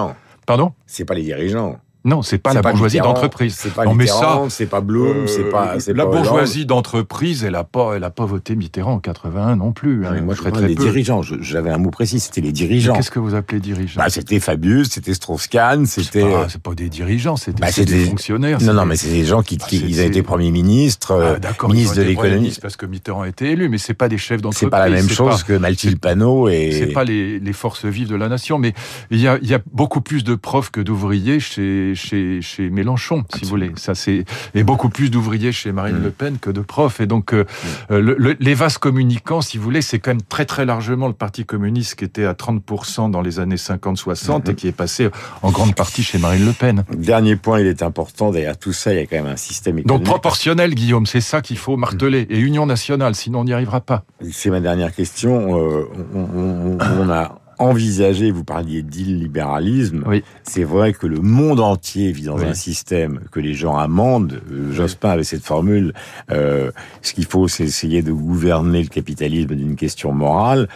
Pardon? 0.46 0.72
C'est 0.86 1.04
pas 1.04 1.14
les 1.14 1.22
dirigeants. 1.22 1.78
Non, 2.06 2.22
c'est 2.22 2.38
pas 2.38 2.54
la 2.54 2.62
bourgeoisie 2.62 3.00
d'entreprise. 3.00 3.54
C'est 3.58 3.74
pas 3.74 3.84
Non, 3.84 3.94
mais 3.94 4.06
c'est 4.48 4.66
pas 4.66 4.80
Blum, 4.80 5.06
Euh, 5.08 5.26
c'est 5.26 5.44
pas, 5.50 5.76
la 5.92 6.04
pas 6.06 6.10
bourgeoisie 6.10 6.64
d'entreprise, 6.64 7.44
elle 7.44 7.56
a 7.56 7.64
pas, 7.64 7.94
elle 7.96 8.04
a 8.04 8.10
pas 8.10 8.24
voté 8.24 8.54
Mitterrand 8.56 8.94
en 8.94 8.98
81 9.00 9.56
non 9.56 9.72
plus. 9.72 9.98
Non, 9.98 10.08
hein, 10.08 10.10
mais 10.14 10.20
moi, 10.22 10.34
je 10.34 10.40
très, 10.40 10.50
peu. 10.52 10.74
dirigeants. 10.74 11.20
J'avais 11.22 11.70
un 11.70 11.78
mot 11.78 11.90
précis, 11.90 12.20
c'était 12.20 12.40
les 12.40 12.52
dirigeants. 12.52 12.94
Qu'est-ce 12.94 13.10
que 13.10 13.18
vous 13.18 13.34
appelez 13.34 13.60
dirigeant 13.60 14.00
Bah, 14.00 14.08
c'était 14.08 14.40
Fabius, 14.40 14.88
c'était 14.90 15.14
Strauss-Kahn, 15.14 15.84
c'était. 15.86 16.20
pas, 16.22 16.48
c'est 16.48 16.62
pas 16.62 16.74
des 16.74 16.88
dirigeants, 16.88 17.36
c'est 17.36 17.58
bah, 17.58 17.66
c'est 17.66 17.80
c'est 17.80 17.84
des, 17.86 17.98
des- 18.04 18.04
fonctionnaires. 18.10 18.58
Non, 18.62 18.72
non, 18.72 18.86
mais 18.86 18.96
c'est 18.96 19.10
des 19.10 19.24
gens 19.24 19.42
qui, 19.42 19.58
Ah, 19.60 19.66
qui 19.66 19.78
ils 19.78 20.00
ont 20.00 20.04
été 20.04 20.22
ministre, 20.50 21.10
euh, 21.10 21.32
Ah, 21.36 21.38
d'accord, 21.40 21.70
ils 21.70 21.74
ministre 21.74 21.94
ont 21.94 21.96
de 21.96 22.00
été 22.02 22.10
l'économie. 22.10 22.56
parce 22.62 22.76
que 22.76 22.86
Mitterrand 22.86 23.22
a 23.22 23.28
été 23.28 23.50
élu, 23.50 23.68
mais 23.68 23.78
c'est 23.78 23.94
pas 23.94 24.08
des 24.08 24.18
chefs 24.18 24.40
d'entreprise. 24.42 24.66
C'est 24.66 24.70
pas 24.70 24.88
la 24.88 24.94
même 24.94 25.08
chose 25.08 25.42
pas- 25.42 25.48
que 25.48 25.58
Mathilde 25.58 25.98
Panot 25.98 26.48
et. 26.48 26.70
C'est 26.72 26.86
pas 26.92 27.04
les, 27.04 27.40
les 27.40 27.52
forces 27.52 27.84
vives 27.84 28.08
de 28.08 28.16
la 28.16 28.28
nation, 28.28 28.58
mais 28.58 28.74
il 29.10 29.20
y 29.20 29.26
a 29.28 29.38
beaucoup 29.72 30.00
plus 30.00 30.22
de 30.22 30.34
profs 30.36 30.70
que 30.70 30.80
d'ouvriers 30.80 31.40
chez, 31.40 31.94
chez, 31.96 32.40
chez 32.42 32.70
Mélenchon, 32.70 33.24
si 33.34 33.44
vous 33.44 33.50
voulez. 33.50 33.72
Ça, 33.76 33.94
c'est 33.94 34.24
et 34.54 34.62
beaucoup 34.62 34.88
plus 34.88 35.10
d'ouvriers 35.10 35.52
chez 35.52 35.72
Marine 35.72 35.98
mmh. 35.98 36.04
Le 36.04 36.10
Pen 36.10 36.38
que 36.38 36.50
de 36.50 36.60
profs. 36.60 37.00
Et 37.00 37.06
donc, 37.06 37.34
euh, 37.34 37.44
mmh. 37.90 37.96
le, 37.96 38.36
les 38.38 38.54
vases 38.54 38.78
communicants, 38.78 39.40
si 39.40 39.58
vous 39.58 39.64
voulez, 39.64 39.82
c'est 39.82 39.98
quand 39.98 40.10
même 40.10 40.22
très 40.22 40.44
très 40.44 40.64
largement 40.64 41.08
le 41.08 41.14
Parti 41.14 41.44
communiste 41.44 41.96
qui 41.96 42.04
était 42.04 42.24
à 42.24 42.34
30% 42.34 43.10
dans 43.10 43.22
les 43.22 43.40
années 43.40 43.56
50-60 43.56 44.50
et 44.50 44.54
qui 44.54 44.68
est 44.68 44.72
passé 44.72 45.08
en 45.42 45.50
grande 45.50 45.74
partie 45.74 46.02
chez 46.02 46.18
Marine 46.18 46.44
Le 46.44 46.52
Pen. 46.52 46.84
Dernier 46.92 47.36
point, 47.36 47.60
il 47.60 47.66
est 47.66 47.82
important. 47.82 48.30
Derrière 48.30 48.58
tout 48.58 48.72
ça, 48.72 48.92
il 48.92 48.96
y 48.96 49.02
a 49.02 49.06
quand 49.06 49.16
même 49.16 49.26
un 49.26 49.36
système 49.36 49.78
économique. 49.78 50.04
Donc 50.04 50.04
proportionnel, 50.04 50.74
Guillaume, 50.74 51.06
c'est 51.06 51.20
ça 51.20 51.40
qu'il 51.40 51.58
faut 51.58 51.76
marteler. 51.76 52.26
Et 52.30 52.38
union 52.38 52.66
nationale, 52.66 53.14
sinon 53.14 53.40
on 53.40 53.44
n'y 53.44 53.52
arrivera 53.52 53.80
pas. 53.80 54.04
C'est 54.30 54.50
ma 54.50 54.60
dernière 54.60 54.94
question. 54.94 55.58
Euh, 55.58 55.88
on, 56.14 56.78
on 57.00 57.10
a 57.10 57.38
envisager, 57.58 58.30
vous 58.30 58.44
parliez 58.44 58.82
d'illibéralisme, 58.82 60.04
oui. 60.06 60.22
c'est 60.42 60.64
vrai 60.64 60.92
que 60.92 61.06
le 61.06 61.20
monde 61.20 61.60
entier 61.60 62.12
vit 62.12 62.24
dans 62.24 62.38
un 62.38 62.54
système 62.54 63.20
que 63.30 63.40
les 63.40 63.54
gens 63.54 63.76
amendent. 63.76 64.40
Euh, 64.50 64.72
Jospin 64.72 65.10
avait 65.10 65.24
cette 65.24 65.44
formule, 65.44 65.92
euh, 66.30 66.70
ce 67.02 67.14
qu'il 67.14 67.24
faut 67.24 67.48
c'est 67.48 67.64
essayer 67.64 68.02
de 68.02 68.12
gouverner 68.12 68.82
le 68.82 68.88
capitalisme 68.88 69.54
d'une 69.54 69.76
question 69.76 70.12
morale. 70.12 70.68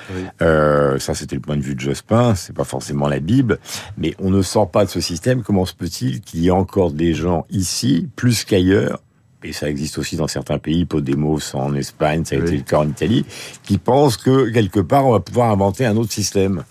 Euh, 0.43 0.99
ça 0.99 1.15
c'était 1.15 1.37
le 1.37 1.43
point 1.43 1.57
de 1.57 1.63
vue 1.63 1.75
de 1.75 1.81
Jospin, 1.81 2.35
c'est 2.35 2.55
pas 2.55 2.65
forcément 2.65 3.09
la 3.09 3.21
Bible, 3.21 3.59
mais 3.97 4.15
on 4.19 4.31
ne 4.31 4.43
sort 4.43 4.71
pas 4.71 4.85
de 4.85 4.91
ce 4.91 5.01
système. 5.01 5.43
Comment 5.43 5.67
se 5.67 5.75
peut-il 5.75 6.21
qu'il 6.21 6.41
y 6.41 6.49
ait 6.49 6.51
encore 6.51 6.93
des 6.93 7.15
gens 7.15 7.47
ici, 7.51 8.09
plus 8.17 8.45
qu'ailleurs, 8.45 9.01
et 9.43 9.53
ça 9.53 9.69
existe 9.71 9.99
aussi 9.99 10.17
dans 10.17 10.29
certains 10.29 10.59
pays, 10.59 10.85
Podemos 10.85 11.41
en 11.55 11.75
Espagne, 11.75 12.25
ça 12.25 12.37
a 12.37 12.39
été 12.39 12.57
le 12.57 12.63
cas 12.63 12.79
en 12.79 12.89
Italie, 12.89 13.25
qui 13.63 13.79
pensent 13.79 14.17
que 14.17 14.51
quelque 14.51 14.81
part 14.81 15.07
on 15.07 15.13
va 15.13 15.21
pouvoir 15.21 15.51
inventer 15.51 15.87
un 15.87 15.97
autre 15.97 16.13
système. 16.13 16.65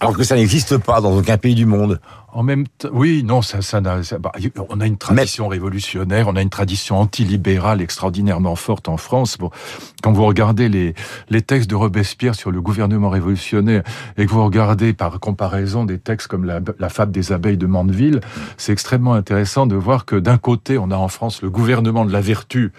Alors 0.00 0.16
que 0.16 0.24
ça 0.24 0.34
n'existe 0.34 0.78
pas 0.78 1.00
dans 1.00 1.16
aucun 1.16 1.38
pays 1.38 1.54
du 1.54 1.66
monde. 1.66 2.00
En 2.34 2.42
même 2.42 2.66
temps, 2.66 2.88
oui, 2.94 3.22
non, 3.24 3.42
ça, 3.42 3.60
ça, 3.60 3.82
bah, 3.82 4.32
on 4.70 4.80
a 4.80 4.86
une 4.86 4.96
tradition 4.96 5.48
révolutionnaire, 5.48 6.28
on 6.28 6.36
a 6.36 6.40
une 6.40 6.48
tradition 6.48 6.98
antilibérale 6.98 7.82
extraordinairement 7.82 8.56
forte 8.56 8.88
en 8.88 8.96
France. 8.96 9.36
Bon, 9.38 9.50
quand 10.02 10.12
vous 10.12 10.24
regardez 10.24 10.70
les, 10.70 10.94
les 11.28 11.42
textes 11.42 11.68
de 11.68 11.74
Robespierre 11.74 12.34
sur 12.34 12.50
le 12.50 12.62
gouvernement 12.62 13.10
révolutionnaire 13.10 13.82
et 14.16 14.24
que 14.24 14.30
vous 14.30 14.42
regardez 14.42 14.94
par 14.94 15.20
comparaison 15.20 15.84
des 15.84 15.98
textes 15.98 16.26
comme 16.26 16.46
la, 16.46 16.60
la 16.78 16.88
fable 16.88 17.12
des 17.12 17.32
abeilles 17.32 17.58
de 17.58 17.66
Mandeville, 17.66 18.20
c'est 18.56 18.72
extrêmement 18.72 19.12
intéressant 19.12 19.66
de 19.66 19.76
voir 19.76 20.06
que 20.06 20.16
d'un 20.16 20.38
côté, 20.38 20.78
on 20.78 20.90
a 20.90 20.96
en 20.96 21.08
France 21.08 21.42
le 21.42 21.50
gouvernement 21.50 22.06
de 22.06 22.12
la 22.12 22.22
vertu 22.22 22.72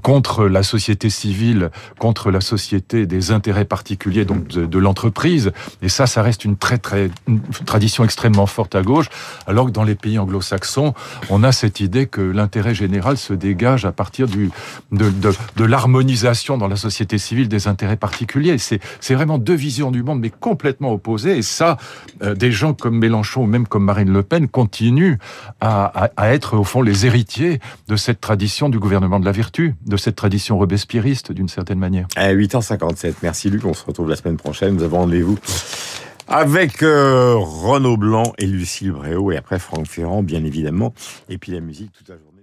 contre 0.00 0.46
la 0.46 0.62
société 0.62 1.10
civile, 1.10 1.70
contre 1.98 2.30
la 2.30 2.40
société 2.40 3.06
des 3.06 3.32
intérêts 3.32 3.64
particuliers, 3.66 4.24
donc 4.24 4.48
de, 4.48 4.64
de 4.64 4.78
l'entreprise. 4.78 5.52
Et 5.82 5.90
ça, 5.90 6.06
ça 6.06 6.22
reste 6.22 6.46
une 6.46 6.56
très, 6.56 6.78
très, 6.78 7.10
une 7.28 7.40
tradition 7.66 8.02
extrêmement 8.04 8.46
forte 8.46 8.74
à 8.74 8.82
gauche 8.82 8.93
alors 9.46 9.66
que 9.66 9.70
dans 9.70 9.84
les 9.84 9.94
pays 9.94 10.18
anglo-saxons, 10.18 10.94
on 11.30 11.42
a 11.42 11.52
cette 11.52 11.80
idée 11.80 12.06
que 12.06 12.20
l'intérêt 12.20 12.74
général 12.74 13.16
se 13.16 13.32
dégage 13.32 13.84
à 13.84 13.92
partir 13.92 14.26
de, 14.28 15.64
l'harmonisation 15.64 16.58
dans 16.58 16.68
la 16.68 16.76
société 16.76 17.18
civile 17.18 17.48
des 17.48 17.68
intérêts 17.68 17.96
particuliers. 17.96 18.58
C'est, 18.58 18.80
vraiment 19.14 19.38
deux 19.38 19.54
visions 19.54 19.92
du 19.92 20.02
monde, 20.02 20.20
mais 20.20 20.30
complètement 20.30 20.92
opposées. 20.92 21.38
Et 21.38 21.42
ça, 21.42 21.76
euh, 22.22 22.34
des 22.34 22.50
gens 22.50 22.74
comme 22.74 22.98
Mélenchon 22.98 23.42
ou 23.42 23.46
même 23.46 23.66
comme 23.66 23.84
Marine 23.84 24.12
Le 24.12 24.22
Pen 24.24 24.48
continuent 24.48 25.18
à, 25.60 26.10
à, 26.16 26.34
être, 26.34 26.56
au 26.56 26.64
fond, 26.64 26.82
les 26.82 27.06
héritiers 27.06 27.60
de 27.88 27.96
cette 27.96 28.20
tradition 28.20 28.68
du 28.68 28.78
gouvernement 28.78 29.20
de 29.20 29.24
la 29.24 29.32
vertu, 29.32 29.74
de 29.86 29.96
cette 29.96 30.16
tradition 30.16 30.58
robespierriste, 30.58 31.32
d'une 31.32 31.48
certaine 31.48 31.78
manière. 31.78 32.06
À 32.16 32.34
8h57. 32.34 33.14
Merci 33.22 33.50
Luc, 33.50 33.64
on 33.64 33.74
se 33.74 33.84
retrouve 33.84 34.08
la 34.08 34.16
semaine 34.16 34.36
prochaine. 34.36 34.74
Nous 34.74 34.82
avons 34.82 34.98
rendez-vous 34.98 35.38
avec 36.28 36.82
euh, 36.82 37.34
Renaud 37.36 37.96
Blanc 37.96 38.32
et 38.38 38.46
Lucille 38.46 38.92
Bréau, 38.92 39.32
et 39.32 39.36
après 39.36 39.58
Franck 39.58 39.86
Ferrand, 39.86 40.22
bien 40.22 40.44
évidemment, 40.44 40.94
et 41.28 41.38
puis 41.38 41.52
la 41.52 41.60
musique 41.60 41.92
toute 41.92 42.08
la 42.08 42.16
journée. 42.16 42.33